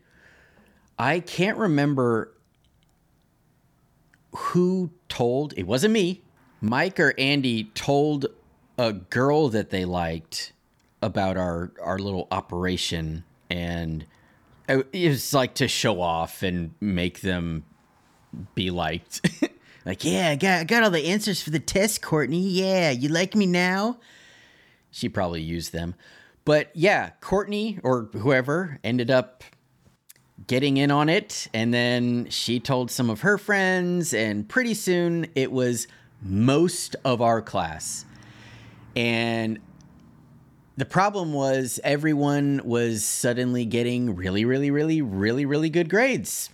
I 0.99 1.21
can't 1.21 1.57
remember 1.57 2.33
who 4.35 4.91
told. 5.09 5.55
It 5.57 5.67
wasn't 5.67 5.95
me. 5.95 6.23
Mike 6.61 7.01
or 7.01 7.15
Andy 7.17 7.65
told 7.65 8.27
a 8.79 8.93
girl 8.93 9.49
that 9.49 9.71
they 9.71 9.85
liked 9.85 10.53
about 11.03 11.37
our 11.37 11.73
our 11.83 11.99
little 11.99 12.29
operation 12.31 13.25
and 13.49 14.07
it 14.69 15.09
was 15.09 15.35
like 15.35 15.55
to 15.55 15.67
show 15.67 16.01
off 16.01 16.43
and 16.43 16.75
make 16.81 17.21
them 17.21 17.65
be 18.55 18.71
liked 18.71 19.29
like 19.87 20.05
yeah 20.05 20.31
I 20.31 20.37
got, 20.37 20.61
I 20.61 20.65
got 20.65 20.83
all 20.83 20.91
the 20.91 21.07
answers 21.07 21.43
for 21.43 21.51
the 21.51 21.59
test 21.59 22.03
courtney 22.03 22.41
yeah 22.41 22.91
you 22.91 23.09
like 23.09 23.35
me 23.35 23.47
now 23.47 23.99
she 24.91 25.09
probably 25.09 25.43
used 25.43 25.73
them 25.73 25.95
but 26.51 26.69
yeah 26.75 27.11
courtney 27.21 27.79
or 27.85 28.09
whoever 28.13 28.81
ended 28.83 29.09
up 29.09 29.45
getting 30.49 30.79
in 30.79 30.91
on 30.91 31.09
it 31.09 31.47
and 31.55 31.73
then 31.73 32.29
she 32.29 32.59
told 32.59 32.91
some 32.91 33.09
of 33.09 33.21
her 33.21 33.39
friends 33.39 34.13
and 34.13 34.49
pretty 34.49 34.75
soon 34.75 35.25
it 35.37 35.53
was 35.53 35.87
most 36.21 36.97
of 37.05 37.23
our 37.23 37.41
class 37.41 38.05
and 38.97 39.61
the 40.77 40.85
problem 40.85 41.33
was 41.33 41.79
everyone 41.85 42.63
was 42.65 43.05
suddenly 43.05 43.65
getting 43.65 44.17
really, 44.17 44.45
really, 44.45 44.71
really, 44.71 45.03
really, 45.03 45.45
really 45.45 45.69
good 45.69 45.89
grades. 45.91 46.49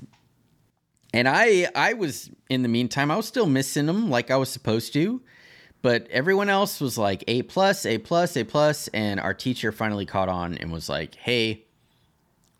And 1.14 1.28
I 1.28 1.68
I 1.74 1.92
was 1.92 2.30
in 2.50 2.62
the 2.62 2.68
meantime, 2.68 3.10
I 3.12 3.16
was 3.16 3.26
still 3.26 3.46
missing 3.46 3.86
them 3.86 4.10
like 4.10 4.30
I 4.30 4.36
was 4.36 4.48
supposed 4.48 4.92
to. 4.94 5.22
But 5.82 6.08
everyone 6.10 6.48
else 6.48 6.80
was 6.80 6.98
like 6.98 7.22
A 7.28 7.42
plus, 7.42 7.86
A 7.86 7.98
plus, 7.98 8.36
A 8.36 8.44
plus, 8.44 8.88
and 8.88 9.20
our 9.20 9.34
teacher 9.34 9.70
finally 9.72 10.06
caught 10.06 10.28
on 10.28 10.56
and 10.58 10.72
was 10.72 10.88
like, 10.88 11.14
"Hey, 11.14 11.64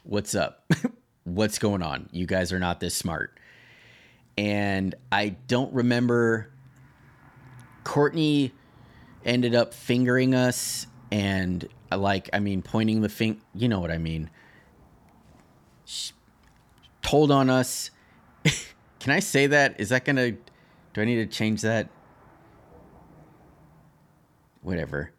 what's 0.04 0.34
up? 0.34 0.70
what's 1.24 1.58
going 1.58 1.82
on? 1.82 2.08
You 2.12 2.26
guys 2.26 2.52
are 2.52 2.58
not 2.58 2.80
this 2.80 2.94
smart." 2.94 3.38
And 4.38 4.94
I 5.10 5.30
don't 5.48 5.72
remember 5.72 6.50
Courtney 7.84 8.52
ended 9.24 9.54
up 9.54 9.72
fingering 9.72 10.34
us 10.34 10.86
and 11.10 11.68
like 11.90 12.28
I 12.32 12.40
mean 12.40 12.62
pointing 12.62 13.00
the 13.00 13.08
finger, 13.08 13.40
you 13.54 13.68
know 13.68 13.80
what 13.80 13.90
I 13.90 13.98
mean. 13.98 14.30
She 15.84 16.12
told 17.02 17.30
on 17.30 17.48
us. 17.48 17.90
Can 18.98 19.12
I 19.12 19.20
say 19.20 19.46
that? 19.46 19.80
Is 19.80 19.90
that 19.90 20.04
to 20.16 20.32
do 20.32 21.00
I 21.00 21.04
need 21.04 21.16
to 21.16 21.26
change 21.26 21.62
that? 21.62 21.88
Whatever. 24.66 25.12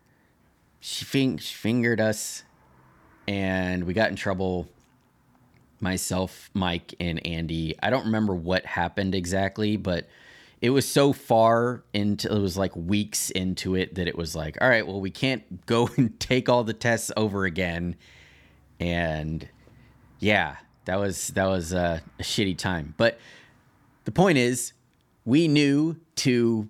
She, 0.81 1.05
fing- 1.05 1.37
she 1.37 1.55
fingered 1.55 2.01
us 2.01 2.43
and 3.29 3.85
we 3.85 3.93
got 3.93 4.09
in 4.09 4.17
trouble 4.17 4.67
myself, 5.79 6.49
Mike, 6.53 6.93
and 6.99 7.25
Andy. 7.25 7.73
I 7.81 7.89
don't 7.89 8.07
remember 8.07 8.35
what 8.35 8.65
happened 8.65 9.15
exactly, 9.15 9.77
but 9.77 10.09
it 10.59 10.71
was 10.71 10.85
so 10.85 11.13
far 11.13 11.85
into 11.93 12.29
it 12.29 12.41
was 12.41 12.57
like 12.57 12.75
weeks 12.75 13.29
into 13.29 13.75
it 13.75 13.95
that 13.95 14.09
it 14.09 14.17
was 14.17 14.35
like 14.35 14.57
all 14.59 14.67
right 14.67 14.85
well 14.85 14.99
we 14.99 15.11
can't 15.11 15.65
go 15.65 15.87
and 15.95 16.19
take 16.19 16.49
all 16.49 16.65
the 16.65 16.73
tests 16.73 17.09
over 17.15 17.45
again 17.45 17.95
and 18.79 19.47
yeah 20.19 20.55
that 20.85 20.95
was 20.95 21.27
that 21.29 21.45
was 21.45 21.73
a, 21.73 22.01
a 22.19 22.23
shitty 22.23 22.57
time 22.57 22.95
but 22.97 23.19
the 24.05 24.11
point 24.11 24.39
is 24.39 24.73
we 25.25 25.47
knew 25.47 25.95
to 26.15 26.67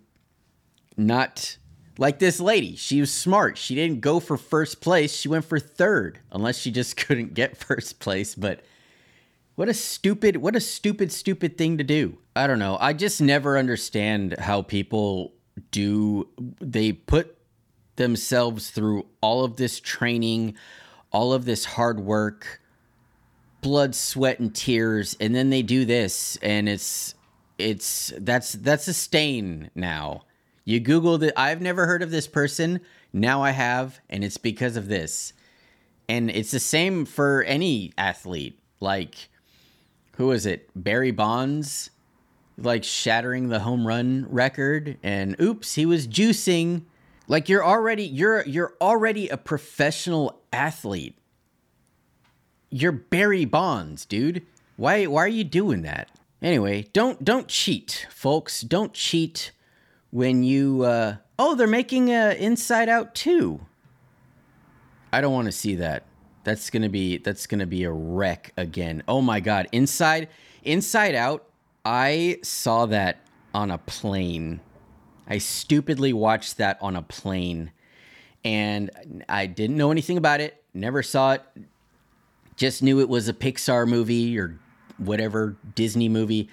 not 0.97 1.57
like 1.97 2.19
this 2.19 2.39
lady 2.39 2.75
she 2.75 2.99
was 2.99 3.11
smart 3.11 3.57
she 3.57 3.75
didn't 3.75 4.01
go 4.01 4.19
for 4.19 4.37
first 4.37 4.81
place 4.81 5.15
she 5.15 5.27
went 5.27 5.45
for 5.45 5.59
third 5.59 6.19
unless 6.31 6.57
she 6.57 6.71
just 6.71 6.95
couldn't 7.07 7.33
get 7.33 7.57
first 7.57 7.99
place 7.99 8.35
but 8.35 8.61
what 9.57 9.69
a 9.69 9.73
stupid, 9.73 10.37
what 10.37 10.55
a 10.55 10.59
stupid, 10.59 11.11
stupid 11.11 11.57
thing 11.57 11.79
to 11.79 11.83
do. 11.83 12.19
I 12.35 12.45
don't 12.45 12.59
know. 12.59 12.77
I 12.79 12.93
just 12.93 13.19
never 13.19 13.57
understand 13.57 14.35
how 14.37 14.61
people 14.61 15.33
do, 15.71 16.29
they 16.61 16.91
put 16.91 17.35
themselves 17.95 18.69
through 18.69 19.07
all 19.19 19.43
of 19.43 19.55
this 19.55 19.79
training, 19.79 20.53
all 21.11 21.33
of 21.33 21.45
this 21.45 21.65
hard 21.65 21.99
work, 21.99 22.61
blood, 23.61 23.95
sweat, 23.95 24.37
and 24.37 24.53
tears, 24.53 25.17
and 25.19 25.33
then 25.33 25.49
they 25.49 25.63
do 25.63 25.85
this, 25.85 26.37
and 26.43 26.69
it's, 26.69 27.15
it's, 27.57 28.13
that's, 28.19 28.51
that's 28.51 28.87
a 28.87 28.93
stain 28.93 29.71
now. 29.73 30.21
You 30.67 30.81
Googled 30.81 31.23
it. 31.23 31.33
I've 31.37 31.61
never 31.61 31.85
heard 31.85 32.03
of 32.03 32.11
this 32.11 32.27
person. 32.27 32.81
Now 33.13 33.41
I 33.41 33.51
have, 33.51 34.01
and 34.09 34.21
it's 34.21 34.35
because 34.35 34.75
of 34.75 34.89
this. 34.89 35.31
And 36.09 36.29
it's 36.29 36.51
the 36.51 36.59
same 36.59 37.05
for 37.05 37.41
any 37.43 37.93
athlete. 37.97 38.59
Like, 38.81 39.29
who 40.17 40.29
is 40.31 40.45
it? 40.45 40.69
Barry 40.75 41.11
Bonds, 41.11 41.89
like 42.57 42.83
shattering 42.83 43.47
the 43.47 43.61
home 43.61 43.87
run 43.87 44.27
record, 44.29 44.97
and 45.01 45.39
oops, 45.39 45.75
he 45.75 45.85
was 45.85 46.05
juicing. 46.05 46.81
Like 47.29 47.47
you're 47.47 47.65
already 47.65 48.03
you're 48.03 48.45
you're 48.45 48.73
already 48.81 49.29
a 49.29 49.37
professional 49.37 50.41
athlete. 50.51 51.17
You're 52.69 52.91
Barry 52.91 53.45
Bonds, 53.45 54.03
dude. 54.05 54.45
Why 54.75 55.05
why 55.05 55.23
are 55.23 55.29
you 55.29 55.45
doing 55.45 55.83
that? 55.83 56.09
Anyway, 56.41 56.87
don't 56.91 57.23
don't 57.23 57.47
cheat, 57.47 58.05
folks. 58.09 58.59
Don't 58.59 58.91
cheat 58.91 59.53
when 60.17 60.41
you 60.41 60.81
uh 60.81 61.15
oh, 61.37 61.53
they're 61.53 61.67
making 61.67 62.11
uh 62.11 62.33
Inside 62.39 62.89
Out 62.89 63.13
2. 63.13 63.59
I 65.13 65.21
don't 65.21 65.31
want 65.31 65.45
to 65.45 65.51
see 65.51 65.75
that. 65.75 66.05
That's 66.43 66.71
gonna 66.71 66.89
be 66.89 67.17
that's 67.17 67.45
gonna 67.45 67.67
be 67.67 67.83
a 67.83 67.91
wreck 67.91 68.51
again. 68.57 69.03
Oh 69.07 69.21
my 69.21 69.39
god! 69.39 69.67
Inside 69.71 70.29
Inside 70.63 71.13
Out. 71.13 71.45
I 71.85 72.39
saw 72.41 72.87
that 72.87 73.19
on 73.53 73.69
a 73.69 73.77
plane. 73.77 74.59
I 75.27 75.37
stupidly 75.37 76.13
watched 76.13 76.57
that 76.57 76.79
on 76.81 76.95
a 76.95 77.03
plane, 77.03 77.71
and 78.43 78.89
I 79.29 79.45
didn't 79.45 79.77
know 79.77 79.91
anything 79.91 80.17
about 80.17 80.41
it. 80.41 80.63
Never 80.73 81.03
saw 81.03 81.33
it. 81.33 81.43
Just 82.55 82.81
knew 82.81 83.01
it 83.01 83.07
was 83.07 83.29
a 83.29 83.33
Pixar 83.33 83.87
movie 83.87 84.39
or 84.39 84.57
whatever 84.97 85.57
Disney 85.75 86.09
movie, 86.09 86.49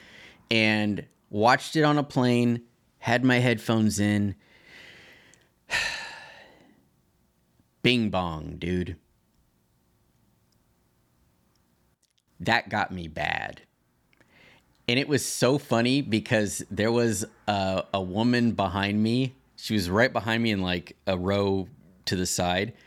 and 0.50 1.07
watched 1.31 1.77
it 1.77 1.83
on 1.83 1.96
a 1.96 2.05
plane. 2.05 2.61
Had 3.04 3.22
my 3.22 3.38
headphones 3.38 4.00
in. 4.00 4.34
Bing 7.82 8.08
bong, 8.08 8.56
dude. 8.58 8.96
that 12.40 12.70
got 12.70 12.90
me 12.90 13.06
bad. 13.08 13.60
and 14.88 14.98
it 14.98 15.06
was 15.06 15.22
so 15.24 15.58
funny 15.58 16.00
because 16.00 16.62
there 16.70 16.90
was 16.90 17.26
a, 17.46 17.84
a 17.92 18.00
woman 18.00 18.52
behind 18.52 19.02
me. 19.02 19.34
She 19.56 19.74
was 19.74 19.90
right 19.90 20.10
behind 20.12 20.42
me 20.42 20.50
in 20.50 20.62
like 20.62 20.96
a 21.06 21.18
row 21.18 21.68
to 22.06 22.16
the 22.16 22.26
side. 22.26 22.72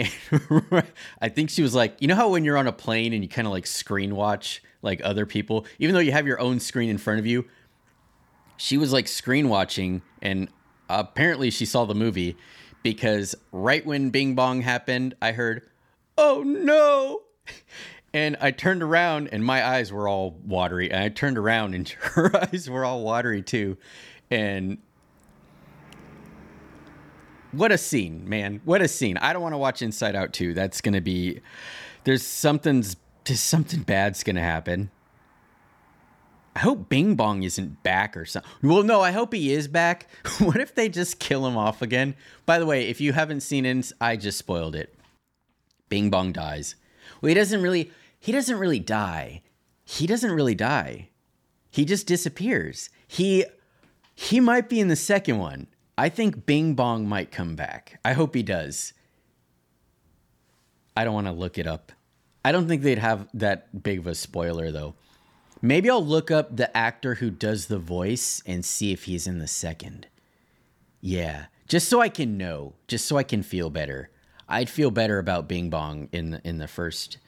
And 0.00 0.84
I 1.20 1.28
think 1.28 1.50
she 1.50 1.60
was 1.60 1.74
like, 1.74 1.96
you 2.00 2.08
know 2.08 2.14
how 2.14 2.30
when 2.30 2.42
you're 2.44 2.56
on 2.56 2.66
a 2.68 2.72
plane 2.72 3.12
and 3.12 3.22
you 3.22 3.28
kind 3.28 3.46
of 3.46 3.52
like 3.52 3.66
screen 3.66 4.16
watch 4.16 4.62
like 4.80 5.02
other 5.04 5.26
people, 5.26 5.66
even 5.78 5.94
though 5.94 6.00
you 6.00 6.12
have 6.12 6.26
your 6.26 6.40
own 6.40 6.58
screen 6.58 6.88
in 6.88 6.96
front 6.96 7.18
of 7.20 7.26
you. 7.26 7.44
She 8.58 8.76
was 8.76 8.92
like 8.92 9.08
screen 9.08 9.48
watching, 9.48 10.02
and 10.20 10.48
apparently 10.90 11.48
she 11.48 11.64
saw 11.64 11.84
the 11.84 11.94
movie 11.94 12.36
because 12.82 13.34
right 13.52 13.86
when 13.86 14.10
Bing 14.10 14.34
Bong 14.34 14.62
happened, 14.62 15.14
I 15.22 15.32
heard, 15.32 15.62
"Oh 16.18 16.42
no!" 16.44 17.22
And 18.14 18.38
I 18.40 18.52
turned 18.52 18.82
around, 18.82 19.28
and 19.32 19.44
my 19.44 19.62
eyes 19.62 19.92
were 19.92 20.08
all 20.08 20.30
watery. 20.30 20.90
And 20.90 21.04
I 21.04 21.10
turned 21.10 21.36
around, 21.36 21.74
and 21.74 21.86
her 22.00 22.34
eyes 22.34 22.68
were 22.68 22.82
all 22.82 23.02
watery 23.02 23.42
too. 23.42 23.76
And 24.30 24.78
what 27.52 27.70
a 27.70 27.76
scene, 27.78 28.26
man! 28.28 28.62
What 28.64 28.80
a 28.80 28.88
scene! 28.88 29.18
I 29.18 29.34
don't 29.34 29.42
want 29.42 29.52
to 29.52 29.58
watch 29.58 29.82
Inside 29.82 30.16
Out 30.16 30.32
2. 30.32 30.54
That's 30.54 30.80
gonna 30.80 31.02
be 31.02 31.40
there's 32.04 32.24
something's 32.24 32.96
there's 33.24 33.40
something 33.40 33.82
bad's 33.82 34.24
gonna 34.24 34.40
happen. 34.40 34.90
I 36.58 36.62
hope 36.62 36.88
Bing 36.88 37.14
Bong 37.14 37.44
isn't 37.44 37.84
back 37.84 38.16
or 38.16 38.24
something. 38.24 38.50
Well, 38.62 38.82
no, 38.82 39.00
I 39.00 39.12
hope 39.12 39.32
he 39.32 39.52
is 39.52 39.68
back. 39.68 40.08
what 40.40 40.56
if 40.56 40.74
they 40.74 40.88
just 40.88 41.20
kill 41.20 41.46
him 41.46 41.56
off 41.56 41.82
again? 41.82 42.16
By 42.46 42.58
the 42.58 42.66
way, 42.66 42.88
if 42.88 43.00
you 43.00 43.12
haven't 43.12 43.42
seen 43.42 43.64
it, 43.64 43.92
I 44.00 44.16
just 44.16 44.38
spoiled 44.38 44.74
it. 44.74 44.92
Bing 45.88 46.10
Bong 46.10 46.32
dies. 46.32 46.74
Well, 47.20 47.28
he 47.28 47.34
doesn't 47.34 47.62
really 47.62 47.92
he 48.18 48.32
doesn't 48.32 48.58
really 48.58 48.80
die. 48.80 49.42
He 49.84 50.08
doesn't 50.08 50.32
really 50.32 50.56
die. 50.56 51.10
He 51.70 51.84
just 51.84 52.08
disappears. 52.08 52.90
He 53.06 53.44
he 54.16 54.40
might 54.40 54.68
be 54.68 54.80
in 54.80 54.88
the 54.88 54.96
second 54.96 55.38
one. 55.38 55.68
I 55.96 56.08
think 56.08 56.44
Bing 56.44 56.74
Bong 56.74 57.08
might 57.08 57.30
come 57.30 57.54
back. 57.54 58.00
I 58.04 58.14
hope 58.14 58.34
he 58.34 58.42
does. 58.42 58.94
I 60.96 61.04
don't 61.04 61.14
want 61.14 61.28
to 61.28 61.32
look 61.32 61.56
it 61.56 61.68
up. 61.68 61.92
I 62.44 62.50
don't 62.50 62.66
think 62.66 62.82
they'd 62.82 62.98
have 62.98 63.28
that 63.34 63.84
big 63.84 64.00
of 64.00 64.08
a 64.08 64.16
spoiler 64.16 64.72
though. 64.72 64.96
Maybe 65.60 65.90
I'll 65.90 66.04
look 66.04 66.30
up 66.30 66.56
the 66.56 66.74
actor 66.76 67.16
who 67.16 67.30
does 67.30 67.66
the 67.66 67.78
voice 67.78 68.42
and 68.46 68.64
see 68.64 68.92
if 68.92 69.04
he's 69.04 69.26
in 69.26 69.38
the 69.38 69.48
second. 69.48 70.06
Yeah, 71.00 71.46
just 71.66 71.88
so 71.88 72.00
I 72.00 72.08
can 72.08 72.38
know, 72.38 72.74
just 72.86 73.06
so 73.06 73.16
I 73.16 73.22
can 73.22 73.42
feel 73.42 73.70
better. 73.70 74.10
I'd 74.48 74.70
feel 74.70 74.90
better 74.90 75.18
about 75.18 75.48
Bing 75.48 75.68
Bong 75.68 76.08
in 76.12 76.30
the, 76.30 76.40
in 76.44 76.58
the 76.58 76.68
first 76.68 77.18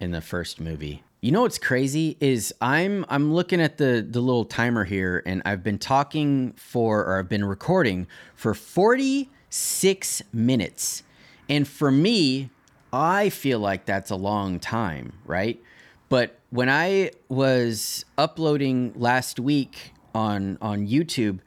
in 0.00 0.10
the 0.10 0.20
first 0.20 0.60
movie. 0.60 1.04
You 1.20 1.30
know 1.30 1.42
what's 1.42 1.58
crazy 1.58 2.16
is 2.18 2.52
I'm 2.60 3.04
I'm 3.08 3.32
looking 3.32 3.60
at 3.60 3.78
the 3.78 4.04
the 4.08 4.20
little 4.20 4.44
timer 4.44 4.84
here 4.84 5.22
and 5.24 5.40
I've 5.44 5.62
been 5.62 5.78
talking 5.78 6.52
for 6.54 7.04
or 7.04 7.18
I've 7.18 7.28
been 7.28 7.44
recording 7.44 8.08
for 8.34 8.54
46 8.54 10.22
minutes. 10.32 11.04
And 11.48 11.68
for 11.68 11.92
me, 11.92 12.50
I 12.92 13.28
feel 13.28 13.60
like 13.60 13.84
that's 13.84 14.10
a 14.10 14.16
long 14.16 14.58
time, 14.58 15.12
right? 15.24 15.62
But 16.12 16.38
when 16.50 16.68
I 16.68 17.12
was 17.30 18.04
uploading 18.18 18.92
last 18.94 19.40
week 19.40 19.94
on 20.14 20.58
on 20.60 20.86
YouTube, 20.86 21.38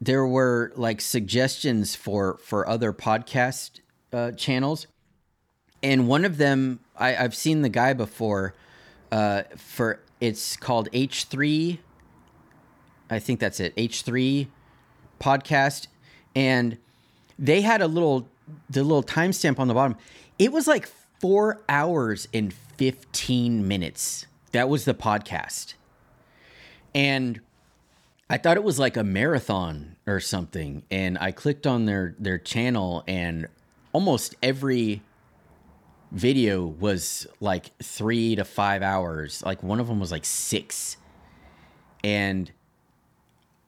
there 0.00 0.24
were 0.24 0.72
like 0.76 1.00
suggestions 1.00 1.96
for 1.96 2.38
for 2.38 2.68
other 2.68 2.92
podcast 2.92 3.80
uh, 4.12 4.30
channels, 4.30 4.86
and 5.82 6.06
one 6.06 6.24
of 6.24 6.36
them 6.36 6.78
I, 6.96 7.16
I've 7.16 7.34
seen 7.34 7.62
the 7.62 7.68
guy 7.68 7.94
before. 7.94 8.54
Uh, 9.10 9.42
for 9.56 9.98
it's 10.20 10.56
called 10.56 10.88
H 10.92 11.24
three. 11.24 11.80
I 13.10 13.18
think 13.18 13.40
that's 13.40 13.58
it. 13.58 13.72
H 13.76 14.02
three 14.02 14.46
podcast, 15.18 15.88
and 16.32 16.78
they 17.40 17.62
had 17.62 17.82
a 17.82 17.88
little 17.88 18.28
the 18.70 18.84
little 18.84 19.02
timestamp 19.02 19.58
on 19.58 19.66
the 19.66 19.74
bottom. 19.74 19.96
It 20.38 20.52
was 20.52 20.68
like 20.68 20.88
four 21.20 21.62
hours 21.68 22.28
and 22.32 22.52
fifteen 22.52 23.66
minutes. 23.66 24.26
That 24.52 24.68
was 24.68 24.84
the 24.84 24.94
podcast, 24.94 25.74
and 26.94 27.40
I 28.28 28.38
thought 28.38 28.56
it 28.56 28.64
was 28.64 28.78
like 28.78 28.96
a 28.96 29.04
marathon 29.04 29.96
or 30.06 30.20
something. 30.20 30.82
And 30.90 31.18
I 31.18 31.32
clicked 31.32 31.66
on 31.66 31.86
their 31.86 32.14
their 32.18 32.38
channel, 32.38 33.04
and 33.06 33.48
almost 33.92 34.34
every 34.42 35.02
video 36.12 36.64
was 36.64 37.26
like 37.40 37.76
three 37.82 38.36
to 38.36 38.44
five 38.44 38.82
hours. 38.82 39.42
Like 39.44 39.62
one 39.62 39.80
of 39.80 39.88
them 39.88 40.00
was 40.00 40.12
like 40.12 40.24
six. 40.24 40.96
And 42.04 42.50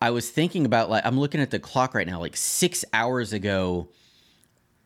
I 0.01 0.11
was 0.11 0.31
thinking 0.31 0.65
about 0.65 0.89
like 0.89 1.05
I'm 1.05 1.19
looking 1.19 1.41
at 1.41 1.51
the 1.51 1.59
clock 1.59 1.95
right 1.95 2.07
now, 2.07 2.21
like 2.21 2.37
six 2.37 2.85
hours 2.93 3.33
ago, 3.33 3.89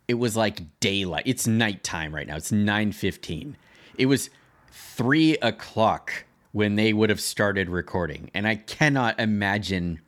it 0.08 0.14
was 0.14 0.36
like 0.36 0.80
daylight. 0.80 1.24
It's 1.26 1.46
nighttime 1.46 2.14
right 2.14 2.26
now. 2.26 2.36
It's 2.36 2.52
9:15. 2.52 3.54
It 3.98 4.06
was 4.06 4.30
three 4.70 5.36
o'clock 5.38 6.24
when 6.52 6.76
they 6.76 6.92
would 6.92 7.10
have 7.10 7.20
started 7.20 7.68
recording. 7.68 8.30
And 8.34 8.46
I 8.46 8.56
cannot 8.56 9.18
imagine 9.18 10.00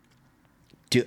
do 0.90 1.04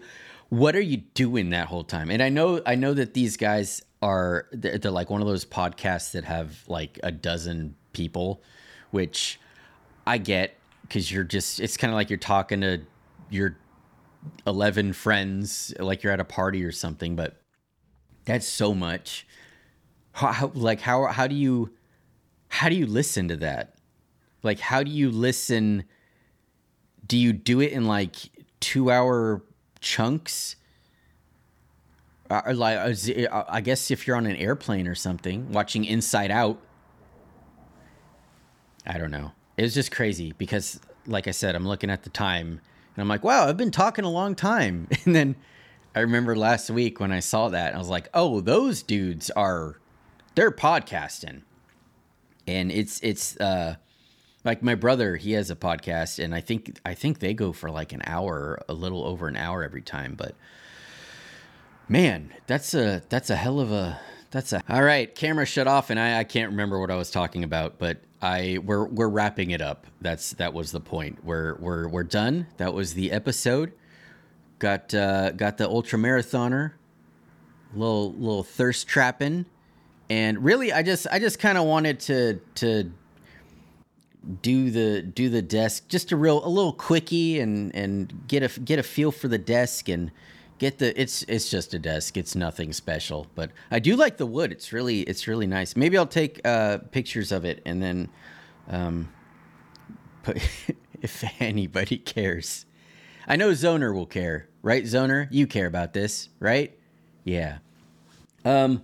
what 0.50 0.76
are 0.76 0.82
you 0.82 0.98
doing 0.98 1.50
that 1.50 1.68
whole 1.68 1.84
time? 1.84 2.10
And 2.10 2.22
I 2.24 2.30
know 2.30 2.62
I 2.66 2.76
know 2.76 2.94
that 2.94 3.14
these 3.14 3.38
guys 3.38 3.84
are 4.02 4.48
they're, 4.52 4.78
they're 4.78 4.92
like 4.92 5.10
one 5.10 5.22
of 5.22 5.28
those 5.28 5.46
podcasts 5.46 6.12
that 6.12 6.24
have 6.24 6.64
like 6.68 7.00
a 7.04 7.12
dozen 7.12 7.76
people, 7.94 8.42
which 8.92 9.40
I 10.06 10.18
get 10.18 10.56
because 10.84 11.12
you're 11.12 11.24
just 11.24 11.60
it's 11.60 11.78
kind 11.78 11.92
of 11.92 11.96
like 11.96 12.10
you're 12.10 12.18
talking 12.18 12.62
to 12.62 12.82
your 13.30 13.58
11 14.46 14.94
friends 14.94 15.74
like 15.80 16.04
you're 16.04 16.14
at 16.14 16.20
a 16.20 16.26
party 16.26 16.64
or 16.64 16.72
something 16.72 17.16
but 17.16 17.42
that's 18.28 18.48
so 18.48 18.74
much 18.74 19.26
how, 20.14 20.52
like 20.54 20.82
how 20.82 21.06
how 21.08 21.28
do 21.28 21.36
you 21.36 21.72
how 22.50 22.70
do 22.70 22.76
you 22.76 22.86
listen 22.86 23.28
to 23.28 23.36
that 23.38 23.76
like 24.44 24.60
how 24.60 24.84
do 24.84 24.92
you 24.92 25.10
listen 25.10 25.84
do 27.06 27.18
you 27.18 27.34
do 27.34 27.62
it 27.62 27.72
in 27.72 27.86
like 27.86 28.16
2 28.60 28.92
hour 28.92 29.42
chunks 29.80 30.56
like 32.30 32.78
uh, 32.78 33.44
I 33.48 33.62
guess 33.62 33.92
if 33.92 34.06
you're 34.06 34.16
on 34.16 34.26
an 34.26 34.36
airplane 34.36 34.88
or 34.88 34.96
something, 34.96 35.52
watching 35.52 35.86
Inside 35.86 36.32
Out. 36.32 36.60
I 38.86 38.98
don't 38.98 39.12
know. 39.12 39.32
It 39.58 39.64
was 39.64 39.74
just 39.74 39.92
crazy 39.92 40.34
because, 40.38 40.80
like 41.06 41.28
I 41.28 41.32
said, 41.32 41.56
I'm 41.56 41.68
looking 41.68 41.90
at 41.90 42.04
the 42.04 42.10
time 42.10 42.48
and 42.48 43.02
I'm 43.02 43.08
like, 43.08 43.24
wow, 43.24 43.48
I've 43.48 43.58
been 43.58 43.72
talking 43.72 44.06
a 44.06 44.10
long 44.10 44.36
time. 44.36 44.88
And 45.06 45.16
then 45.16 45.36
I 45.98 46.02
remember 46.02 46.36
last 46.36 46.70
week 46.70 47.00
when 47.00 47.12
I 47.12 47.20
saw 47.20 47.50
that, 47.50 47.76
I 47.76 47.78
was 47.78 47.90
like, 47.90 48.10
oh, 48.14 48.42
those 48.42 48.84
dudes 48.84 49.30
are, 49.32 49.80
they're 50.36 50.52
podcasting. 50.52 51.42
And 52.46 52.72
it's, 52.72 53.00
it's, 53.02 53.36
uh, 53.38 53.76
like 54.44 54.64
my 54.64 54.76
brother, 54.76 55.18
he 55.18 55.34
has 55.34 55.50
a 55.50 55.56
podcast 55.56 56.24
and 56.24 56.34
I 56.34 56.42
think, 56.42 56.80
I 56.86 56.94
think 56.94 57.20
they 57.20 57.34
go 57.34 57.52
for 57.52 57.70
like 57.70 57.94
an 57.94 58.02
hour, 58.06 58.62
a 58.70 58.74
little 58.74 59.04
over 59.04 59.28
an 59.28 59.36
hour 59.36 59.64
every 59.64 59.82
time. 59.82 60.16
But, 60.16 60.36
Man, 61.90 62.34
that's 62.48 62.74
a 62.74 63.02
that's 63.08 63.30
a 63.30 63.36
hell 63.36 63.60
of 63.62 63.72
a 63.72 64.00
that's 64.32 64.52
a 64.52 64.62
all 64.68 64.84
right. 64.84 65.14
Camera 65.14 65.46
shut 65.46 65.68
off, 65.68 65.90
and 65.90 65.98
I, 65.98 66.20
I 66.20 66.24
can't 66.26 66.52
remember 66.52 66.80
what 66.80 66.92
I 66.92 66.98
was 66.98 67.10
talking 67.10 67.46
about, 67.46 67.78
but 67.78 68.00
I 68.22 68.60
we're 68.64 68.86
we're 68.86 69.08
wrapping 69.08 69.52
it 69.52 69.62
up. 69.62 69.88
That's 70.02 70.32
that 70.32 70.54
was 70.54 70.74
the 70.74 70.82
point. 70.82 71.24
We're 71.24 71.56
we're 71.56 71.88
we're 71.88 72.04
done. 72.04 72.48
That 72.58 72.74
was 72.74 72.94
the 72.94 73.12
episode. 73.14 73.72
Got 74.60 74.94
uh, 74.94 75.32
got 75.32 75.58
the 75.58 75.68
ultra 75.68 76.00
marathoner, 76.00 76.74
little 77.74 78.14
little 78.14 78.44
thirst 78.44 78.88
trapping, 78.88 79.46
and 80.10 80.44
really, 80.44 80.74
I 80.74 80.84
just 80.84 81.08
I 81.12 81.20
just 81.20 81.40
kind 81.40 81.58
of 81.58 81.66
wanted 81.66 82.00
to 82.02 82.40
to 82.56 82.92
do 84.42 84.72
the 84.72 85.02
do 85.02 85.30
the 85.30 85.42
desk 85.42 85.88
just 85.88 86.12
a 86.12 86.18
real 86.18 86.46
a 86.46 86.50
little 86.50 86.74
quickie 86.74 87.40
and 87.40 87.74
and 87.74 88.28
get 88.28 88.44
a 88.44 88.60
get 88.60 88.78
a 88.78 88.84
feel 88.84 89.12
for 89.12 89.28
the 89.30 89.38
desk 89.38 89.88
and 89.88 90.12
get 90.58 90.80
the 90.80 91.00
it's 91.00 91.24
it's 91.24 91.50
just 91.50 91.74
a 91.74 91.80
desk. 91.80 92.18
It's 92.18 92.36
nothing 92.36 92.74
special. 92.74 93.28
But 93.36 93.52
i 93.72 93.80
do 93.80 93.96
like 93.96 94.18
the 94.18 94.26
wood. 94.26 94.52
It's 94.52 94.74
really 94.74 95.02
it's 95.02 95.28
really 95.28 95.48
nice. 95.48 95.76
Maybe 95.76 95.98
i'll 95.98 96.06
take 96.06 96.42
uh, 96.46 96.80
pictures 96.92 97.32
of 97.32 97.46
it 97.46 97.62
and 97.66 97.82
then 97.82 98.10
um 98.70 99.10
put 100.24 100.38
if 101.02 101.24
anybody 101.40 101.98
cares 101.98 102.66
i 103.28 103.36
know 103.36 103.52
zoner 103.52 103.94
will 103.94 104.06
care 104.06 104.48
right 104.62 104.84
zoner 104.84 105.28
you 105.32 105.48
care 105.48 105.68
about 105.68 105.94
this 105.94 106.30
right 106.40 106.78
yeah 107.24 107.58
um 108.46 108.82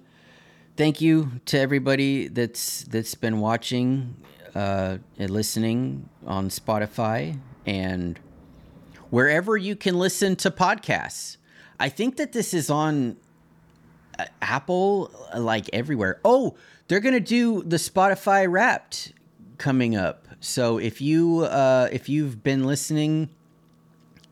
thank 0.78 1.02
you 1.02 1.32
to 1.46 1.60
everybody 1.60 2.28
that's 2.28 2.84
that's 2.84 3.16
been 3.16 3.40
watching 3.40 4.16
uh 4.56 4.98
and 5.18 5.30
listening 5.30 6.10
on 6.26 6.50
spotify 6.50 7.38
and 7.66 8.20
wherever 9.10 9.56
you 9.58 9.76
can 9.76 9.98
listen 9.98 10.36
to 10.36 10.52
podcasts 10.52 11.38
I 11.84 11.90
think 11.90 12.16
that 12.16 12.32
this 12.32 12.54
is 12.54 12.70
on 12.70 13.18
uh, 14.18 14.26
Apple, 14.42 15.12
like 15.38 15.70
everywhere. 15.74 16.22
Oh, 16.24 16.56
they're 16.88 17.02
gonna 17.02 17.20
do 17.20 17.62
the 17.64 17.76
Spotify 17.76 18.50
Wrapped 18.50 19.12
coming 19.58 19.96
up. 19.96 20.28
So 20.40 20.78
if 20.78 21.02
you 21.02 21.42
uh, 21.42 21.90
if 21.92 22.10
you've 22.10 22.42
been 22.42 22.64
listening 22.64 23.30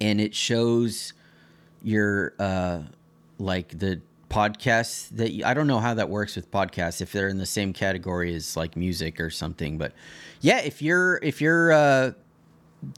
and 0.02 0.20
it 0.20 0.36
shows 0.36 1.14
your 1.84 2.34
uh, 2.40 2.80
like 3.38 3.78
the 3.80 4.02
podcasts 4.30 5.10
that 5.10 5.32
you, 5.32 5.46
I 5.46 5.54
don't 5.54 5.68
know 5.68 5.80
how 5.80 5.94
that 5.94 6.10
works 6.10 6.36
with 6.36 6.50
podcasts 6.52 7.02
if 7.02 7.12
they're 7.12 7.28
in 7.28 7.38
the 7.38 7.46
same 7.46 7.72
category 7.72 8.34
as 8.34 8.58
like 8.58 8.76
music 8.76 9.20
or 9.20 9.30
something, 9.30 9.78
but 9.78 9.94
yeah, 10.42 10.60
if 10.60 10.82
you're 10.82 11.20
if 11.22 11.40
your 11.40 11.72
uh, 11.72 12.12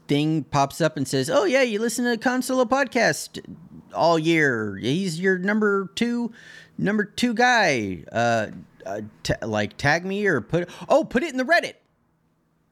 thing 0.08 0.44
pops 0.44 0.80
up 0.80 0.96
and 0.96 1.06
says, 1.06 1.28
"Oh 1.28 1.44
yeah, 1.44 1.62
you 1.62 1.78
listen 1.78 2.06
to 2.06 2.16
Cahn 2.16 2.40
Solo 2.40 2.64
podcast 2.64 3.44
all 3.94 4.18
year. 4.18 4.76
He's 4.76 5.20
your 5.20 5.38
number 5.38 5.90
two 5.94 6.32
number 6.78 7.04
two 7.04 7.34
guy." 7.34 8.04
Uh, 8.10 8.48
uh, 8.86 9.00
t- 9.22 9.34
like 9.42 9.76
tag 9.78 10.04
me 10.04 10.26
or 10.26 10.40
put 10.40 10.68
oh 10.88 11.04
put 11.04 11.22
it 11.22 11.30
in 11.30 11.36
the 11.36 11.44
Reddit, 11.44 11.74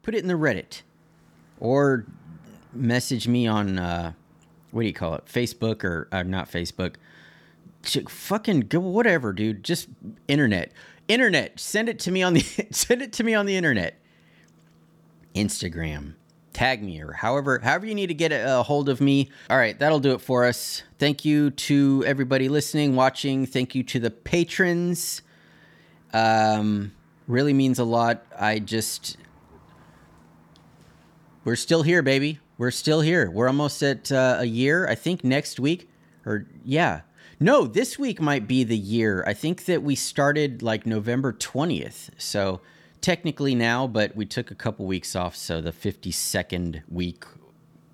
put 0.03 0.15
it 0.15 0.19
in 0.19 0.29
the 0.29 0.35
Reddit, 0.35 0.83
or 1.59 2.07
message 2.73 3.29
me 3.29 3.47
on 3.47 3.79
uh, 3.79 4.13
what 4.73 4.83
do 4.83 4.89
you 4.89 4.95
call 4.95 5.15
it, 5.15 5.27
Facebook 5.27 5.85
or 5.85 6.09
uh, 6.11 6.23
not 6.23 6.51
Facebook. 6.51 6.97
Fucking 8.09 8.61
go 8.61 8.81
whatever, 8.81 9.33
dude. 9.33 9.63
Just 9.63 9.89
internet, 10.29 10.73
internet. 11.09 11.61
Send 11.61 11.89
it 11.89 11.99
to 12.01 12.11
me 12.11 12.23
on 12.23 12.35
the 12.35 12.41
send 12.71 13.03
it 13.03 13.13
to 13.15 13.25
me 13.25 13.35
on 13.35 13.47
the 13.47 13.57
internet. 13.57 13.99
Instagram, 15.35 16.15
tag 16.53 16.83
me 16.83 17.01
or 17.01 17.13
however 17.13 17.59
however 17.59 17.87
you 17.87 17.95
need 17.95 18.09
to 18.09 18.15
get 18.15 18.33
a, 18.33 18.61
a 18.61 18.63
hold 18.63 18.89
of 18.89 19.01
me. 19.01 19.31
All 19.51 19.57
right, 19.57 19.79
that'll 19.79 20.01
do 20.01 20.13
it 20.13 20.21
for 20.21 20.45
us. 20.45 20.83
Thank 20.99 21.25
you 21.25 21.51
to 21.51 22.03
everybody 22.07 22.49
listening, 22.49 22.97
watching. 22.97 23.47
Thank 23.47 23.75
you 23.75 23.83
to 23.85 24.01
the 24.01 24.11
patrons. 24.11 25.23
Um, 26.15 26.93
really 27.27 27.53
means 27.53 27.79
a 27.79 27.85
lot. 27.85 28.25
I 28.39 28.59
just 28.59 29.17
we're 31.45 31.57
still 31.57 31.83
here, 31.83 32.03
baby. 32.03 32.39
We're 32.59 32.71
still 32.71 33.01
here. 33.01 33.31
We're 33.31 33.49
almost 33.49 33.83
at 33.83 34.13
uh, 34.13 34.37
a 34.41 34.45
year. 34.45 34.87
I 34.89 34.95
think 34.95 35.25
next 35.25 35.59
week, 35.59 35.89
or 36.27 36.47
yeah, 36.65 37.01
no, 37.41 37.67
this 37.67 37.99
week 37.99 38.21
might 38.21 38.47
be 38.47 38.63
the 38.65 38.77
year. 38.77 39.25
I 39.27 39.35
think 39.35 39.65
that 39.65 39.83
we 39.83 39.95
started 39.95 40.63
like 40.63 40.87
November 40.87 41.33
twentieth. 41.33 42.11
So 42.19 42.61
technically 43.01 43.55
now, 43.55 43.87
but 43.87 44.15
we 44.15 44.27
took 44.27 44.51
a 44.51 44.55
couple 44.55 44.87
weeks 44.87 45.17
off. 45.17 45.35
So 45.35 45.61
the 45.61 45.73
fifty 45.73 46.13
second 46.13 46.83
week, 46.89 47.25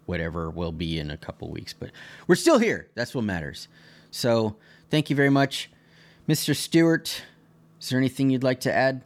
whatever, 0.07 0.51
will 0.51 0.73
be 0.73 0.99
in 0.99 1.11
a 1.11 1.17
couple 1.17 1.51
weeks. 1.51 1.73
But 1.73 1.91
we're 2.27 2.35
still 2.35 2.59
here. 2.59 2.89
That's 2.95 3.15
what 3.15 3.25
matters. 3.25 3.69
So 4.11 4.57
thank 4.91 5.09
you 5.09 5.17
very 5.17 5.31
much, 5.31 5.71
Mr. 6.29 6.55
Stewart. 6.55 7.23
Is 7.81 7.91
there 7.91 7.99
anything 7.99 8.31
you'd 8.31 8.45
like 8.45 8.61
to 8.61 8.73
add? 8.73 9.03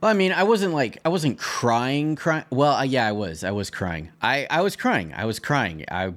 Well, 0.00 0.10
I 0.10 0.14
mean, 0.14 0.32
I 0.32 0.44
wasn't 0.44 0.74
like 0.74 0.98
I 1.04 1.08
wasn't 1.08 1.38
crying, 1.38 2.14
crying. 2.14 2.44
Well, 2.50 2.74
uh, 2.74 2.82
yeah, 2.84 3.06
I 3.06 3.12
was. 3.12 3.42
I 3.42 3.50
was 3.50 3.70
crying. 3.70 4.10
I 4.22 4.46
I 4.50 4.60
was 4.60 4.76
crying. 4.76 5.12
I 5.14 5.24
was 5.24 5.38
crying. 5.38 5.84
I. 5.90 6.14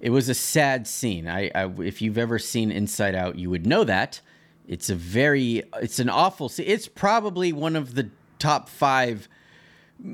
It 0.00 0.10
was 0.10 0.28
a 0.28 0.34
sad 0.34 0.86
scene. 0.86 1.26
I, 1.26 1.50
I 1.52 1.66
if 1.82 2.00
you've 2.00 2.18
ever 2.18 2.38
seen 2.38 2.70
Inside 2.70 3.16
Out, 3.16 3.36
you 3.36 3.50
would 3.50 3.66
know 3.66 3.82
that. 3.84 4.20
It's 4.68 4.88
a 4.88 4.94
very. 4.94 5.64
It's 5.82 5.98
an 5.98 6.08
awful 6.08 6.48
scene. 6.48 6.66
It's 6.68 6.86
probably 6.86 7.52
one 7.52 7.74
of 7.74 7.94
the 7.94 8.10
top 8.38 8.68
five 8.68 9.28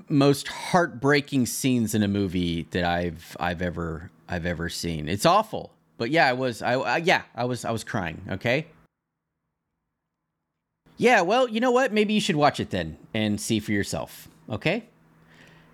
most 0.09 0.49
heartbreaking 0.49 1.45
scenes 1.45 1.95
in 1.95 2.03
a 2.03 2.09
movie 2.09 2.63
that 2.71 2.85
I've 2.85 3.37
I've 3.39 3.61
ever 3.61 4.11
I've 4.29 4.47
ever 4.47 4.71
seen. 4.71 5.09
It's 5.09 5.27
awful. 5.27 5.75
But 5.99 6.11
yeah, 6.11 6.27
I 6.27 6.33
was 6.33 6.63
I, 6.63 6.75
I 6.75 6.97
yeah, 6.99 7.23
I 7.35 7.45
was 7.45 7.67
I 7.67 7.71
was 7.71 7.85
crying, 7.85 8.23
okay? 8.31 8.67
Yeah, 10.97 11.23
well, 11.23 11.49
you 11.49 11.61
know 11.61 11.71
what? 11.71 11.93
Maybe 11.93 12.15
you 12.15 12.21
should 12.21 12.37
watch 12.37 12.61
it 12.61 12.71
then 12.71 12.99
and 13.13 13.41
see 13.41 13.59
for 13.59 13.73
yourself. 13.73 14.29
Okay? 14.49 14.85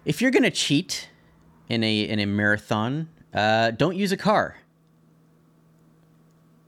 If 0.04 0.22
you're 0.22 0.30
gonna 0.30 0.50
cheat 0.50 1.09
in 1.68 1.85
a 1.85 2.02
in 2.02 2.18
a 2.18 2.26
marathon, 2.26 3.09
uh, 3.35 3.72
don't 3.72 3.96
use 3.96 4.12
a 4.12 4.16
car. 4.16 4.56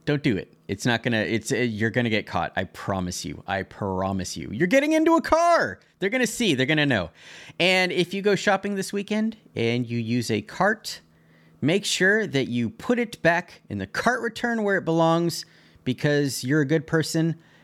Don't 0.04 0.22
do 0.22 0.36
it. 0.36 0.52
It's 0.68 0.84
not 0.84 1.02
gonna. 1.02 1.18
It's 1.18 1.50
uh, 1.52 1.56
you're 1.56 1.90
gonna 1.90 2.10
get 2.10 2.26
caught. 2.26 2.52
I 2.56 2.64
promise 2.64 3.24
you. 3.24 3.42
I 3.46 3.62
promise 3.62 4.36
you. 4.36 4.48
You're 4.52 4.66
getting 4.66 4.92
into 4.92 5.16
a 5.16 5.22
car. 5.22 5.80
They're 5.98 6.10
gonna 6.10 6.26
see. 6.26 6.54
They're 6.54 6.66
gonna 6.66 6.86
know. 6.86 7.10
And 7.58 7.90
if 7.90 8.12
you 8.12 8.20
go 8.20 8.34
shopping 8.34 8.74
this 8.74 8.92
weekend 8.92 9.36
and 9.56 9.86
you 9.86 9.98
use 9.98 10.30
a 10.30 10.42
cart, 10.42 11.00
make 11.60 11.84
sure 11.84 12.26
that 12.26 12.48
you 12.48 12.68
put 12.68 12.98
it 12.98 13.22
back 13.22 13.62
in 13.70 13.78
the 13.78 13.86
cart 13.86 14.20
return 14.20 14.62
where 14.62 14.76
it 14.76 14.84
belongs 14.84 15.46
because 15.84 16.44
you're 16.44 16.60
a 16.60 16.66
good 16.66 16.86
person 16.86 17.36